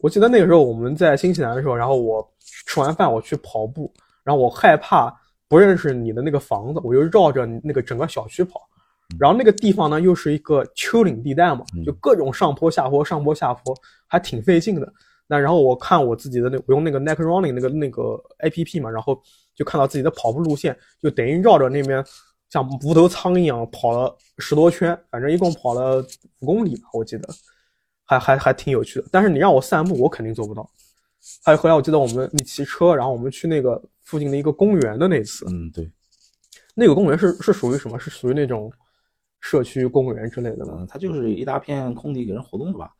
[0.00, 2.24] 我记得那个时候我们在新西兰的时候，然后我
[2.66, 3.92] 吃完饭我去跑步，
[4.22, 5.12] 然后我害怕
[5.48, 8.60] 不认识你的那个房子，我就绕着那个整个小区跑，
[9.18, 13.74] 然后那个地方呢又是一个丘陵地带嘛，就各种上坡下坡，上坡下坡，
[14.06, 14.92] 还挺费劲的。
[15.26, 19.20] 那然后我看我自己的那我用那个 Nike Running 那个那个 A P P 嘛，然后
[19.58, 22.02] 就看到自己的跑步路线，就等于绕着那边
[22.48, 26.02] 像无头苍蝇一样跑了十多圈，反正一共跑了
[26.38, 27.28] 五公里吧，我记得。
[28.10, 30.66] 还还还挺有趣的，但是你让我散步，我肯定做不到。
[31.44, 35.92] 还有后来我记得我们你骑车，然后我们去那个附近的一个公园的那次，嗯，对，
[36.74, 37.98] 那个公园是是属于什么？
[37.98, 38.72] 是属于那种
[39.40, 40.78] 社区公园之类的吗？
[40.78, 42.90] 嗯，它就是一大片空地给人活动的吧？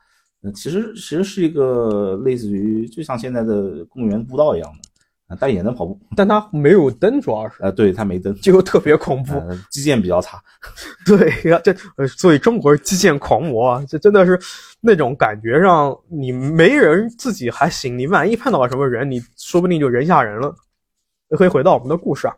[0.43, 4.88] 嗯，其实其实是一个类似于就像现在的公园步道一样的。
[5.39, 9.35] 但也能跑步，但它没有灯，主要是呃，对，它没灯，就特别恐怖，
[9.71, 10.43] 基建比较差。
[11.05, 14.41] 对呀， 这呃，所以中国是基建狂魔啊，这真的是
[14.81, 20.55] 那种感觉上，你没人自己还行，你万一碰到了什么人，你说不定就人吓人了。
[21.37, 22.35] 可以回到我们的故事啊，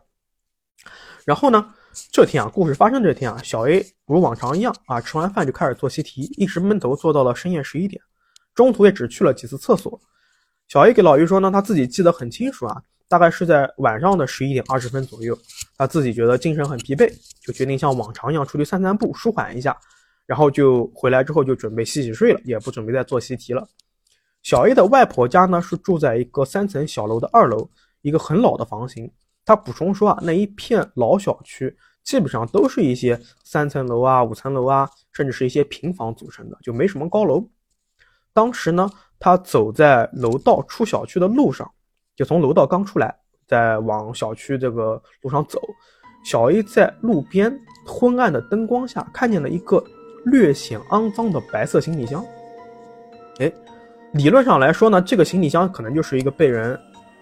[1.23, 1.73] 然后呢，
[2.11, 8.01] 这天啊，故事发生这天啊，小 A 如往常一样啊，吃完饭就开始做习题，一直闷头做到了深夜十一点，
[8.53, 9.97] 中途也只去了几次厕所。
[10.71, 15.37] 小 A 给老于说呢，他自己记得很清楚啊，大概是在晚上的十一点二十分左右，
[15.75, 17.13] 他自己觉得精神很疲惫，
[17.45, 19.77] 就决定像往常一样出去散散步，舒缓一下，
[20.25, 23.67] 然后就回来之后就准备洗洗睡了，也不准备再做习题了。
[24.43, 27.69] 小 A 的外婆家呢是住在一个三层小楼的二楼，
[28.01, 29.11] 一个很老的房型。
[29.43, 37.45] 他补充说啊，那一片老小区基本上都是一些三层楼啊、五层楼啊，甚至是一些平房组成的，就没什么高楼。
[38.33, 38.89] 当时呢。
[39.23, 41.71] 他走在楼道出小区的路上，
[42.15, 43.15] 就从楼道刚出来，
[43.47, 45.61] 在往小区这个路上走。
[46.25, 49.83] 小 A 在路边昏暗的灯光下，看见了一个
[50.25, 52.25] 略显肮脏的白色行李箱。
[53.37, 53.53] 哎，
[54.13, 56.75] 理论上来说呢，这个行李箱可能就是一个被人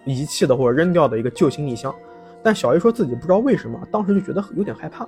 [0.06, 1.93] 遗弃的或者扔掉的一个旧行李箱。
[2.41, 5.06] 但小 A 说自己不知道为什么，当时就觉得有点害怕，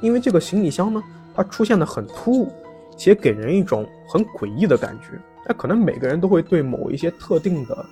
[0.00, 1.00] 因为这个行李箱呢，
[1.32, 2.52] 它出现的很突兀，
[2.98, 5.18] 且给人一种很诡异的感觉。
[5.46, 7.86] 那可能每个人都会对某一些特定的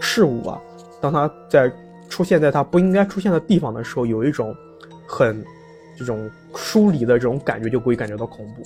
[0.00, 0.60] 事物啊，
[1.00, 1.72] 当它在
[2.10, 4.54] 出现在它不应该出现的地方的时候，有一种
[5.06, 5.42] 很
[5.96, 8.62] 这种疏离的这种感觉，就会感觉到恐怖。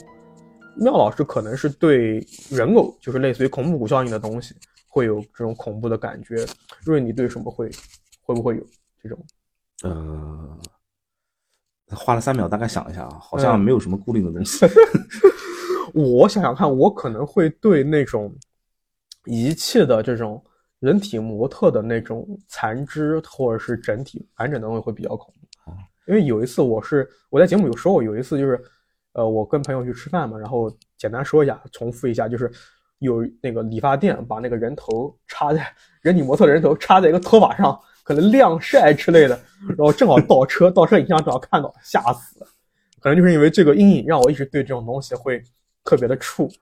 [0.75, 4.55] 妙老师可能是对人偶，就是类似于恐怖谷效应的东西，
[4.89, 6.45] 会有这种恐怖的感觉。
[6.85, 7.71] 瑞，你对什么会
[8.23, 8.63] 会不会有
[9.03, 9.19] 这种？
[9.85, 10.59] 呃，
[11.91, 14.67] 花了三秒，大概想一下啊，好像没有什么固定的东西。
[15.99, 18.33] 我想想看，我可能会对那种
[19.25, 20.43] 遗弃的这种
[20.79, 25.73] 人体模特的那种残肢，或者是整体完整的东西会比较恐怖。
[26.07, 28.63] 因为有一次我是我在节目有说过，有一次就是，
[29.13, 32.51] 呃，我跟朋友去吃饭嘛，然后简单说一下，重复一下，就是
[33.01, 35.67] 有那个理发店把那个人头插在
[36.01, 42.39] 人体模特的人头插在一个拖把上，可能晾晒之类的，然后正好倒车，倒车影像正好看到，吓死。
[43.01, 45.43] 可能就是因为这个阴影，让我一直对这种东西会。
[45.89, 46.55] 特别的怵，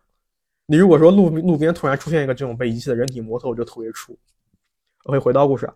[0.66, 4.16] 你如果说路路边突然出现一个这种被遗弃的人体模特，我就特别怵。
[5.06, 5.68] OK，回到故事，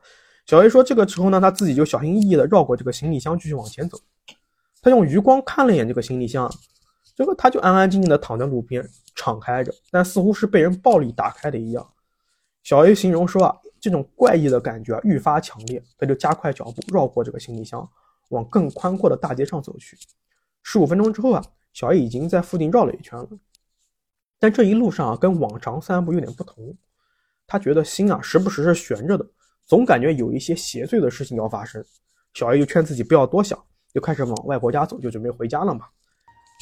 [0.47, 3.99] 小 A 说这个时候呢，他自己就小心翼翼的绕过这个行李箱，继续往前走。
[4.81, 6.49] 他用余光看了一眼这个行李箱，
[7.17, 11.85] 这个他就安安静静的躺在路边，敞开着，但似乎是被人暴力打开的一样。
[12.63, 17.85] 小 A 形容说啊，这种怪异的感觉啊愈发强烈，他就加快脚步绕过这个行李箱，
[18.29, 19.99] 往更宽阔的大街上走去。
[20.63, 21.45] 十五分钟之后啊。
[21.73, 23.29] 小 A 已经在附近绕了一圈了，
[24.39, 26.77] 但这一路上啊，跟往常散步有点不同。
[27.47, 29.27] 他觉得心啊，时不时是悬着的，
[29.65, 31.85] 总感觉有一些邪祟的事情要发生。
[32.35, 33.59] 小 A 就劝自己不要多想，
[33.93, 35.87] 就开始往外婆家走，就准备回家了嘛。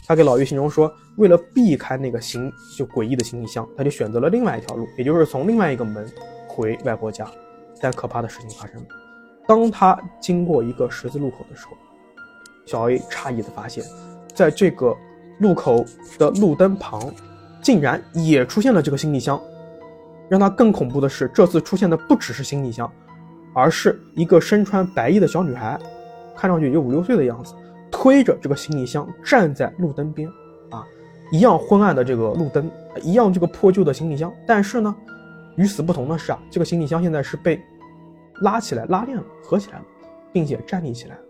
[0.07, 6.11] 他给老于形容说，为了避开那个行就诡异的行李箱，他就选择了另外一条路，也就是从另外一个门
[6.49, 7.31] 回外婆家。
[7.81, 8.87] 但可怕的事情发生了，
[9.47, 11.77] 当他经过一个十字路口的时候，
[12.67, 13.85] 小 A 诧异的发现。
[14.39, 14.97] 在这个
[15.41, 15.85] 路口
[16.17, 17.13] 的路灯旁，
[17.61, 19.41] 竟然也出现了这个行李箱。
[20.29, 22.89] 让他更恐怖的是，这次出现的不只是行李箱，
[23.53, 25.77] 而是一个身穿白衣的小女孩，
[26.37, 27.53] 看上去有五六岁的样子，
[27.91, 30.29] 推着这个行李箱站在路灯边。
[30.71, 30.87] 啊，
[31.33, 32.71] 一样昏暗的这个路灯，
[33.03, 34.33] 一样这个破旧的行李箱。
[34.47, 34.95] 但是呢，
[35.57, 37.61] 与此不同的是啊，这个行李箱现在是被
[38.43, 39.85] 拉起来、拉链、合起来了，
[40.33, 41.23] 并且站立起来了。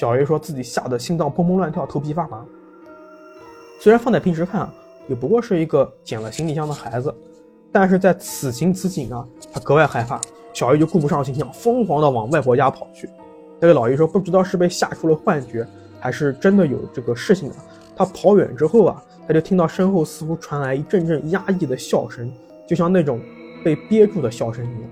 [0.00, 2.42] 小 A 说自己吓得心脏砰砰乱跳，头皮发麻。
[3.78, 4.74] 虽然放在平时看啊，
[5.08, 7.14] 也不过是一个捡了行李箱的孩子，
[7.70, 10.18] 但是在此情此景啊，他格外害怕。
[10.54, 13.10] 小 A 就顾不上形象，疯狂的往外婆家跑去。
[13.60, 15.66] 那个老爷说，不知道是被吓出了幻觉，
[16.00, 17.54] 还是真的有这个事情的。
[17.94, 22.32] 他跑远之后啊，他就听到身后似乎传来一阵阵压抑的笑声，
[22.66, 23.20] 就像那种
[23.62, 24.90] 被憋住的笑声一样。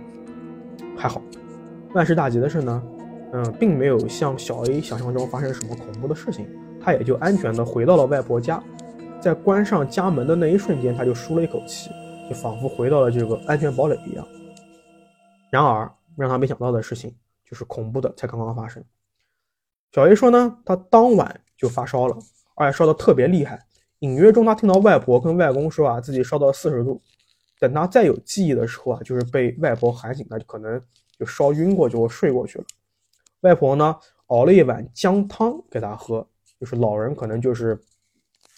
[0.99, 1.23] 还好，
[1.94, 2.83] 万事大吉的是呢，
[3.32, 6.48] 嗯，并没有像小 A 想象中发生什么恐怖的事情，
[6.80, 8.62] 他也就安全的回到了外婆家。
[9.20, 11.90] 在关上家门的那一瞬间，他就舒了一口气，
[12.28, 14.26] 就仿佛回到了这个安全堡垒一样。
[15.50, 17.14] 然而，让他没想到的事情
[17.44, 18.82] 就是恐怖的才刚刚发生。
[19.92, 22.16] 小 A 说呢，他当晚就发烧了，
[22.54, 23.58] 而且烧得特别厉害。
[24.00, 27.02] 隐约中，他听到外婆跟外公说啊，自己烧到四十度。
[27.58, 30.80] 等他再有记忆的时候啊，就是被外婆喊醒，他就可能
[31.18, 32.64] 就烧晕过，就睡过去了。
[33.40, 33.96] 外婆呢，
[34.27, 36.27] 熬了一碗姜汤给他喝，
[36.61, 37.81] 就是老人可能就是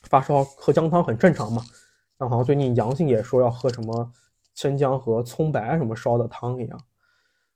[0.05, 1.63] 发烧喝姜汤很正常嘛。
[2.19, 4.13] 那好像最近阳性也说要喝什么
[4.55, 6.81] 生姜和葱白什么烧的汤一样。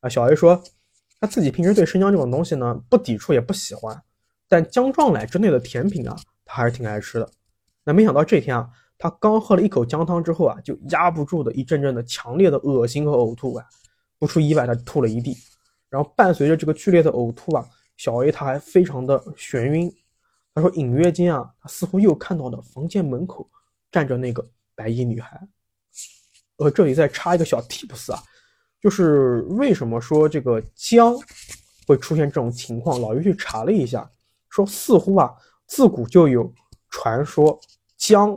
[0.00, 0.62] 啊，小 A 说
[1.20, 4.02] 他自己平时对生姜这种东西呢不抵触也不喜欢，
[4.48, 7.30] 但姜撞奶之类的甜品啊，他还是挺爱吃的。
[7.84, 8.70] 那没想到这天啊。
[8.96, 13.66] 他刚喝了一口姜汤之后啊，就压不住的一阵阵的强烈的恶心和呕吐啊，
[14.20, 15.36] 不出意外，他吐了一地。
[15.94, 17.64] 然后伴随着这个剧烈的呕吐啊，
[17.96, 19.88] 小 A 他还非常的眩晕。
[20.52, 23.48] 他说隐约间啊，他似乎又看到了房间门口
[23.92, 25.40] 站着那个白衣女孩。
[26.56, 28.20] 呃，这里再插一个小 tips 啊，
[28.80, 31.16] 就是为什么说这个姜
[31.86, 33.00] 会出现这种情况？
[33.00, 34.10] 老于去查了一下，
[34.48, 35.32] 说似乎啊，
[35.68, 36.52] 自古就有
[36.90, 37.56] 传说
[37.96, 38.36] 姜。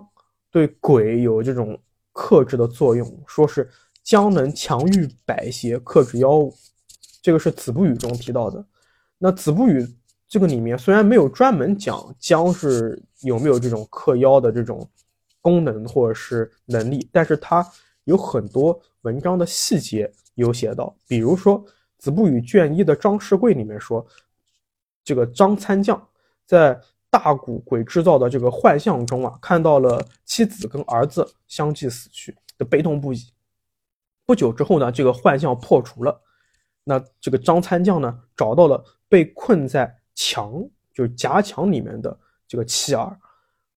[0.52, 1.80] 对鬼有这种
[2.14, 3.68] 克制的作用，说是
[4.04, 6.56] 姜能强御百邪，克制妖物，
[7.22, 8.66] 这个是《子不语》中提到的。
[9.18, 9.82] 那《子不语》
[10.28, 14.90] 这个里面虽然没有专门讲姜是有没有这种克妖的这种
[15.42, 17.66] 功能或者是能力，但是它
[18.04, 21.64] 有很多文章的细节有写到，比如说
[21.98, 24.06] 《子不语》卷一的张世贵里面说，
[25.04, 26.08] 这个张参将
[26.46, 26.80] 在。
[27.10, 33.20] 大古鬼制造的这个幻象中啊，看到了妻子跟儿子相继死去的悲痛不已。
[34.26, 36.22] 不久之后呢，这个幻象破除了。
[36.90, 40.54] 那这个张参将呢，找到了被困在墙，
[40.94, 43.20] 就是夹墙里面的这个妻儿。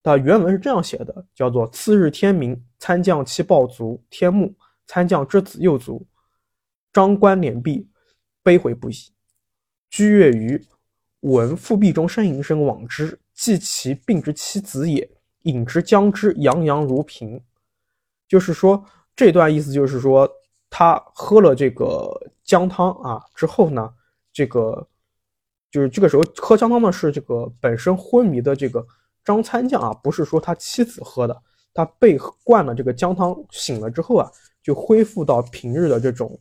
[0.01, 4.53] 他原文是这样写的，叫做：次日天明，参将妻抱足，天暮，
[4.87, 6.07] 参将之子幼足。
[6.93, 7.85] 张冠脸壁，
[8.41, 8.95] 悲悔不已。
[9.89, 10.65] 居月余，
[11.19, 13.19] 闻复壁中呻吟声，往之。
[13.33, 15.09] 系其病之妻子也，
[15.43, 17.43] 饮之将之，洋洋如瓶。
[18.27, 20.31] 就是说，这段意思就是说，
[20.71, 22.11] 他喝了这个
[22.43, 23.93] 姜汤啊之后呢，
[24.33, 24.87] 这个
[25.69, 28.83] 就是这个时候喝姜汤呢是这个本身昏迷的这个
[29.23, 34.31] 张参将啊，不是说他妻子喝的，他被灌了这个姜汤醒了之后啊，
[34.63, 36.39] 就恢复到平日的这种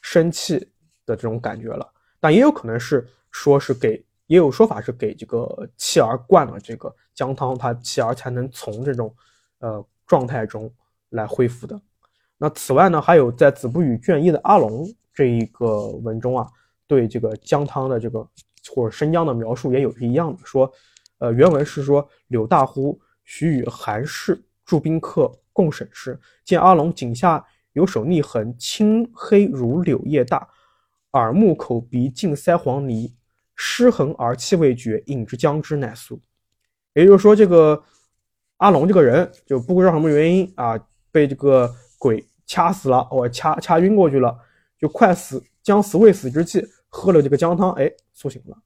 [0.00, 0.58] 生气
[1.04, 1.88] 的这种感觉了。
[2.18, 4.04] 但也有可能是说是给。
[4.28, 9.14] 也有说法是给这个妻儿灌了这个姜汤，他妻儿才能从这种
[9.60, 10.68] 呃状态中
[11.10, 11.80] 来恢复的。
[12.38, 16.46] 那此外呢，还有在《子不语》卷一的阿龙这一个文中啊，
[16.86, 18.26] 对这个姜汤的这个
[18.74, 20.70] 或者生姜的描述也有是一样的说，
[21.18, 30.48] 呃，原文是说：柳大呼许与韩氏驻宾客共审时，见阿龙颈下有手逆痕，青黑如柳叶大，
[31.12, 33.14] 耳目口鼻尽腮黄泥。
[33.58, 36.20] 失衡而气未绝，饮之将之乃速。
[36.92, 37.82] 也就是说，这个
[38.58, 40.78] 阿龙这个人就不知道什么原因啊，
[41.10, 44.38] 被这个鬼掐死了，我掐掐晕过去了，
[44.78, 48.56] 就快死将死未死之际，喝了这个姜汤，哎，苏醒了。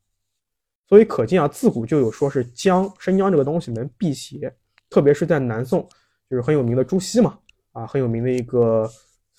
[0.87, 4.53] 所以可见啊，自古就有说是姜生姜这个东西能辟邪，
[4.89, 5.89] 特别是在南宋，
[6.29, 7.39] 就是很有名的朱熹嘛，
[7.73, 8.91] 啊，很有名的一个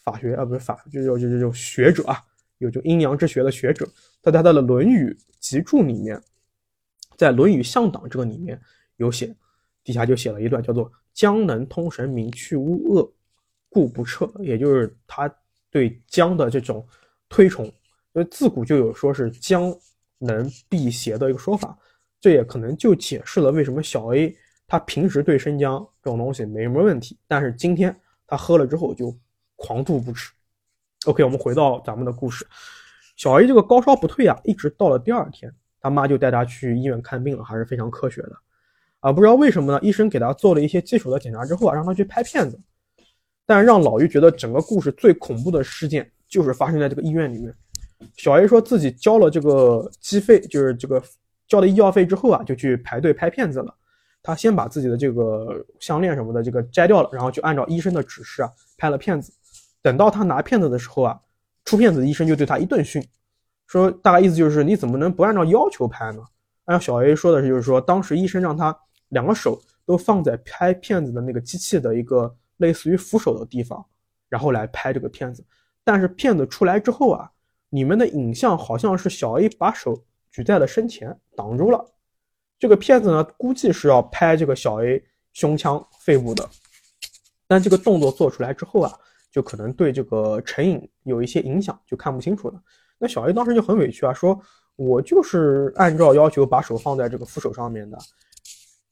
[0.03, 2.17] 法学啊，不是法，就就就就学者啊。
[2.59, 3.87] 有就阴阳之学的学者，
[4.21, 6.21] 他在他的《论语集注》里面，
[7.17, 8.61] 在《论语向党》这个里面
[8.97, 9.35] 有写，
[9.83, 13.11] 底下就写了一段叫做“姜能通神明，去污恶，
[13.71, 15.33] 故不彻”，也就是他
[15.71, 16.85] 对姜的这种
[17.27, 17.65] 推崇。
[17.65, 19.73] 因为自古就有说是姜
[20.17, 21.75] 能辟邪的一个说法，
[22.19, 24.35] 这也可能就解释了为什么小 A
[24.67, 27.95] 他平时对生姜这种东西没什么问题，但是今天
[28.27, 29.17] 他喝了之后就
[29.55, 30.29] 狂吐不止。
[31.05, 32.45] OK，我们回到咱们的故事。
[33.15, 38.35] 小 A 这个高烧不退啊，一直到了第二天，他妈就带他去医院看病了，还是非常科学的
[38.99, 39.11] 啊。
[39.11, 39.79] 不知道为什么呢？
[39.81, 42.59] 医生给他做了一些基础的检查之后啊，让他去拍片子。
[43.51, 47.53] 但让老于觉得整个故事最恐怖的事件就是发生在这个医院里面。
[48.15, 51.03] 小 A 说自己交了这个机费，就是这个
[51.49, 53.75] 交了医药费之后啊，就去排队拍片子了。
[54.23, 59.33] 他先把自己的这个项链什么的这个摘掉了，然后就按照医生的指示啊拍了片子。
[59.81, 61.19] 等到他拿片子的时候啊，
[61.65, 63.05] 出片子医生就对他一顿训，
[63.67, 66.23] 说大概意思就是你怎么能不按照要求拍呢？
[66.63, 68.73] 按照小 A 说的是，就是说当时医生让他
[69.09, 73.85] 两个手都放在拍片子的那个机器的一个类似于扶手的地方，
[74.29, 75.45] 然后来拍这个片子。
[75.83, 77.29] 但是片子出来之后啊，
[77.69, 80.01] 你们的影像好像是小 A 把手
[80.31, 81.85] 举在了身前挡住了。
[82.57, 85.03] 这个片子呢，估计是要拍这个小 A
[85.33, 86.47] 胸腔、肺部的，
[87.47, 88.93] 但这个动作做出来之后啊，
[89.31, 92.61] 就可能对这个成影有一些影响，就看不清楚了。
[92.99, 94.39] 那小 A 当时就很委屈啊，说
[94.75, 97.97] 我就是按照要求把手放在这个扶手上面的，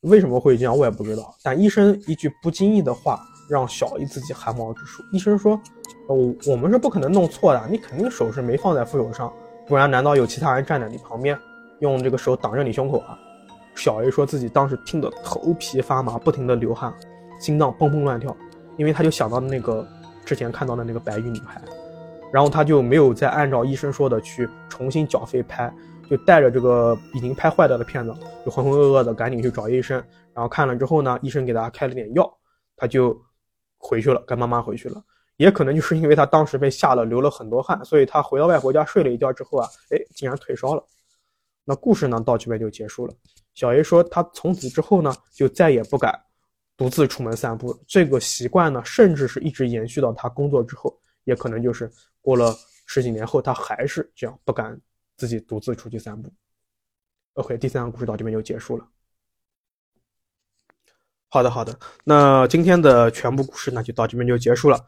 [0.01, 1.35] 为什么会这样我也不知道。
[1.43, 5.03] 但医生一句不经意的话，让小 A 自己汗毛直竖。
[5.11, 5.59] 医生说，
[6.07, 9.33] 我我们是不可能弄错的，你肯定手是没放在扶手上，
[9.67, 11.37] 不然难道有其他人站在你旁边，
[11.79, 13.17] 用这个手挡着你胸口啊？
[13.75, 16.93] 小 A 说自己当时听得头皮发麻，不停的流汗，
[17.39, 18.35] 心脏砰砰乱跳，
[18.77, 19.87] 因为他就想到那个
[20.25, 21.61] 之前看到的那个白衣女孩，
[22.31, 25.73] 然后他就没有再按照医生说的去重新缴费拍，
[26.09, 28.13] 就带着这个已经拍坏掉的片子，
[28.45, 29.97] 就浑浑噩噩的赶紧去找医生，
[30.33, 32.29] 然后看了之后呢，医生给他开了点药，
[32.75, 33.17] 他就
[33.79, 35.03] 回去了，跟妈妈回去了。
[35.37, 40.85] 也可能就是因为他当时被吓了，流了很多汗，所以他回到外婆家睡了一觉之后啊，哎，竟然退烧了。
[41.63, 43.13] 那故事呢到这边就结束了。
[43.53, 46.13] 小 A 说，他从此之后呢，就再也不敢
[46.75, 47.77] 独自出门散步。
[47.87, 51.89] 这个习惯呢，甚至是一直延续到他工作之后，也可能就是
[52.21, 52.53] 过了
[52.85, 54.77] 十几年后，他还是这样不敢
[55.15, 56.29] 自己独自出去散步。
[57.35, 58.85] OK，第三个故事到这边就结束了。
[61.29, 61.73] 好的，好的，
[62.03, 64.79] 那今天的全部故事呢，就到这边就结束了。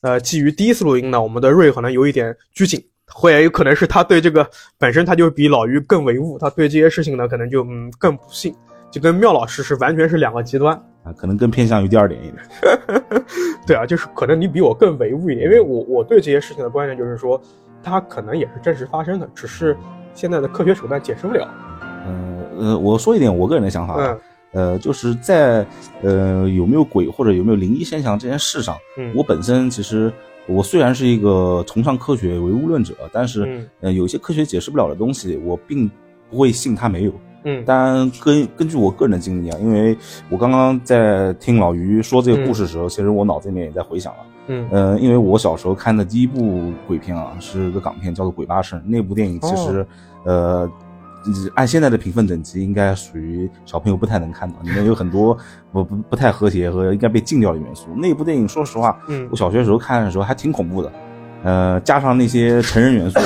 [0.00, 2.82] 呃，基于第一次录音呢，我们的瑞可能有一点拘谨。
[3.08, 4.44] 或也有可能是他对这个
[4.78, 8.52] 本身他就比老于更唯物，他对这些事情呢可能就嗯更不信，
[8.90, 10.74] 就跟妙老师是完全是两个极端
[11.04, 12.36] 啊，可能更偏向于第二点一点。
[13.64, 17.40] 对啊，就是可能你比我更唯物一点，因为我我对这些事情的观念就是说，
[17.80, 19.76] 它可能也是真实发生的，只是
[20.12, 21.48] 现在的科学手段解释不了。
[22.08, 24.20] 嗯呃，我说一点我个人的想法，嗯，
[24.56, 25.64] 呃，就是在
[26.02, 30.10] 呃有没有鬼或者有没有灵异现象这件事上，嗯，我本身其实。
[30.48, 35.90] 我虽然是一个崇尚科学、唯物论者，但是，呃，有些科学解释不了的东西，我并
[36.30, 37.12] 不会信它没有。
[37.42, 39.98] 嗯，但根根据我个人的经历啊，因为
[40.30, 44.18] 我刚刚在听老于说这个故事的时候，其实我脑子里面也在回想了。
[44.46, 48.78] 嗯，呃，因为我小时候看的第一部鬼片啊，是个港片，叫做《鬼八神》。
[48.86, 49.84] 那部电影其实，
[50.22, 50.70] 呃。
[51.54, 55.36] 按现在的评分等级，应该属于小朋友不太能看到，里面有很多
[55.72, 57.88] 不不不太和谐和应该被禁掉的元素。
[57.96, 60.92] 那部电影，说实话，嗯，我小学时候看的时候还挺恐怖的，
[61.44, 63.20] 呃，加上那些成人元素，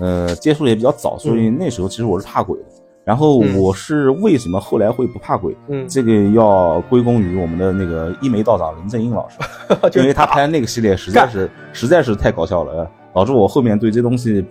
[0.00, 2.64] 呃，接触的也比较早，所以那时候其实我是怕鬼的。
[3.02, 5.56] 然后我是为什么后来会不怕鬼？
[5.68, 9.38] 嗯，这个要归功于我们的那个一眉道长林正英老师，
[9.98, 14.44] 因为他拍那个系列实在是实在是太搞笑了，导致我后面对这东西。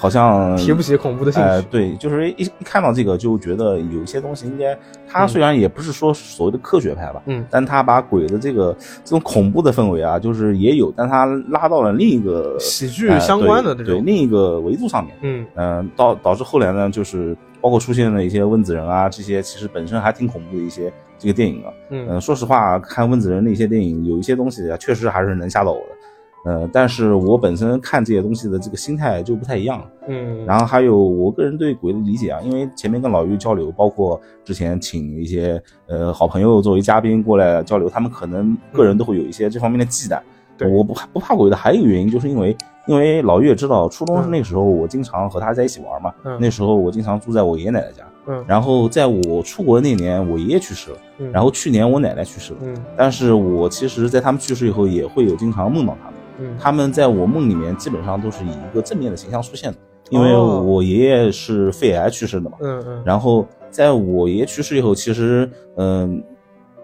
[0.00, 4.74] 好像提不起恐怖的兴趣，对，就是一一看到这个就觉得有一些东西应该，
[5.06, 8.74] 他虽然也不是说所谓的科学派吧，嗯，但他把鬼的这个
[9.04, 15.46] 这种恐怖的氛围啊，就是也有，但他拉到了另一个喜剧相关的对另一个维度上面，嗯。
[15.54, 25.99] 嗯，导导致后来呢，就是包括出现了一些温子仁啊这些，其实本身还挺恐怖的一些这个电影啊，嗯，说实话，看温子仁那些电影，有一些东西啊，确实还是能吓到我的。
[26.44, 40.18] 呃，但是我本身看这些东西的这个心态就不太一样，嗯，然后还有我个人对鬼的理解啊，因为前面跟老于交流，包括之前请一些呃好朋友作为嘉宾过来交流，他们可能个人都会有一些这方面的忌惮。
[40.56, 42.54] 对，我不怕不怕鬼的还有一个原因，就是因为
[42.86, 51.32] 因为老于也知道，初中那时候我经常和他在一起玩嘛，那时候我经常住在我爷爷奶奶家，嗯，然后在我出国那年，我爷爷去世了，嗯。
[51.32, 56.09] 然后去年我奶奶去世了，嗯，但是我其实在他们去世以后，也会有经常梦到他
[56.40, 56.56] 们。
[56.58, 59.78] 他们在我梦里面基本上都是以一个正面的形象出现的，
[60.10, 62.56] 因为我爷爷是肺癌去世的嘛。
[62.60, 63.02] 嗯嗯。
[63.04, 66.22] 然后在我爷爷去世以后，其实嗯，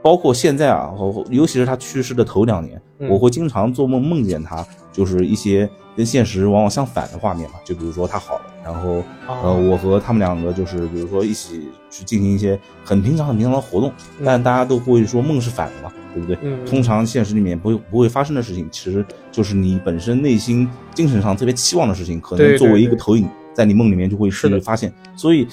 [0.02, 0.92] 包括现在啊，
[1.30, 2.80] 尤其是他去世的头两年，
[3.10, 7.56] 我会经常做梦梦见他，就是一些跟现实往往相反的画面嘛。
[7.64, 13.92] 就比如说他好了，然后呃，我和他们两个就是比如说一起去进行一些很平常很平常的活动，
[14.24, 15.92] 但大家都会说梦是反的嘛。
[16.16, 16.38] 对不对？
[16.40, 24.90] 嗯，通常现实里面不会不会发生的事情，其实就是你本身内心精神上特别期望的事情，可能作为一个投影，在你梦里面就会去发现。
[25.14, 25.46] 所以，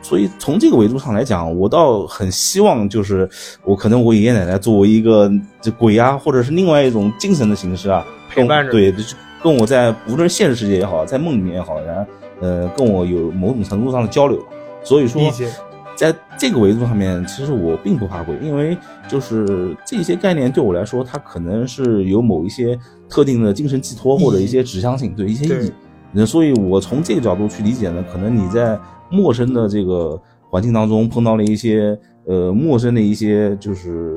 [0.00, 3.28] 所以从这个维度上来讲，我倒很希望，就是
[3.62, 8.94] 我可能我爷爷奶奶作为一个这鬼啊，或者是另外一种精神的形式啊，陪伴着，对，
[9.42, 12.10] 跟我在无论现实世界也好，在梦里面也好，然后
[12.40, 14.42] 呃，跟我有某种程度上的交流。
[14.82, 15.22] 所以说。
[15.96, 18.76] 在这个维度上面，其实我并不怕鬼，因为
[19.08, 22.78] 就是这些概念对我来说，它可能是有某一些
[23.08, 25.72] 特定的精神寄托或者一些指向性，对一些意义。
[26.12, 28.78] 那所以，我从这个角度去理解呢，可能你在
[29.08, 30.20] 陌生的这个。
[30.48, 34.14] 环境当中碰到了一些呃陌生的一些就是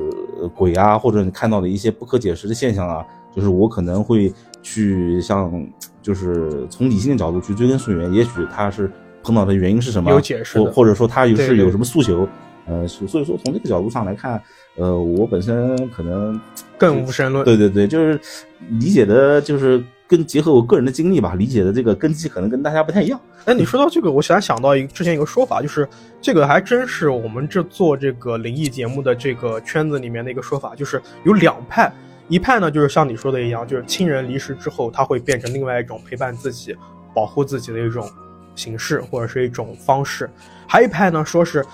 [0.54, 3.04] 鬼啊，或者你看到的一些不可解释的现象啊，
[3.34, 4.32] 就是我可能会
[4.62, 5.66] 去像
[6.02, 8.90] 就是从理性的角度去追根溯源，也许他是
[9.22, 12.28] 碰到的原因是什么，有解释，或或者说他有是有什么诉求，
[12.66, 14.40] 呃，所以说从这个角度上来看，
[14.76, 16.40] 呃，我本身可能
[16.78, 18.18] 更无神论，对对对，就是
[18.78, 23.20] 理解的，就是跟结合我个人的经历吧，理解的这个根基可能跟大家不太一样。
[23.44, 25.88] 哎，你说到这个，我想想到一之前一个说法，就是
[26.20, 31.92] 这个还真是我们这做这个灵异节目的这个圈子里面的一个说法，就是有两派。
[32.30, 36.76] 一派呢，就是像你说的一样，就是亲人离世之后，他会变成另外一种陪伴自己、
[37.12, 38.08] 保护自己的一种
[38.54, 40.30] 形式或者是一种方式。
[40.68, 41.66] 还一派呢，说是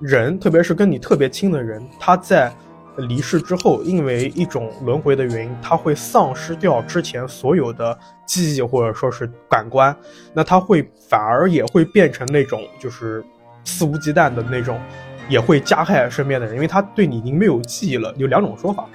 [0.00, 2.52] 人，特别是跟你特别亲的人，他在
[2.98, 9.96] 离世之后，因为一种轮回的原因，他会丧失掉之前所有的记忆或者说是感官，
[10.34, 13.24] 那他会反而也会变成那种就是
[13.64, 14.78] 肆无忌惮的那种，
[15.26, 18.12] 也会加害身边的人，因为他对你已经没有记忆了。
[18.18, 18.86] 有两种说法。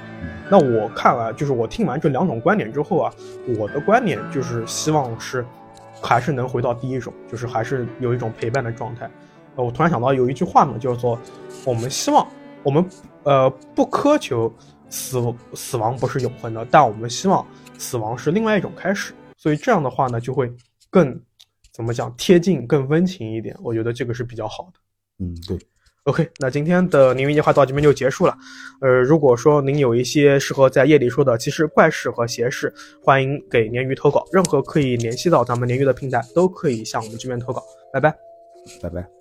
[0.50, 3.14] 那我看完，就是我听完这两种观点之后啊，
[3.58, 5.45] 我的观点就是希望是，
[6.02, 9.10] 还是能回到第一种，就是还是有一种陪伴的状态。
[9.56, 11.20] 呃，我突然想到有一句话呢，叫做
[11.66, 12.26] 我们希望
[12.64, 12.86] 我们
[13.24, 14.54] 呃不苛求
[14.89, 15.22] 死
[15.54, 17.45] 死亡不是永恒的，但我们希望
[17.78, 19.14] 死亡是另外一种开始。
[19.36, 20.52] 所以这样的话呢，就会
[20.89, 21.20] 更
[21.72, 23.56] 怎么讲贴近、更温情一点。
[23.62, 24.80] 我觉得这个是比较好的。
[25.26, 25.60] 嗯，对。
[26.08, 28.34] OK，那今天的鲶鱼夜话到这边就结束了。
[28.80, 34.26] 呃，如果说您有一些适合在夜里说的其实怪事和邪事，欢迎给鲶鱼投稿。
[34.32, 37.62] 任何可以联系到咱们鲶鱼的平台，都可以向我们这边投稿。
[37.91, 38.16] 拜拜，
[38.82, 39.16] 拜拜。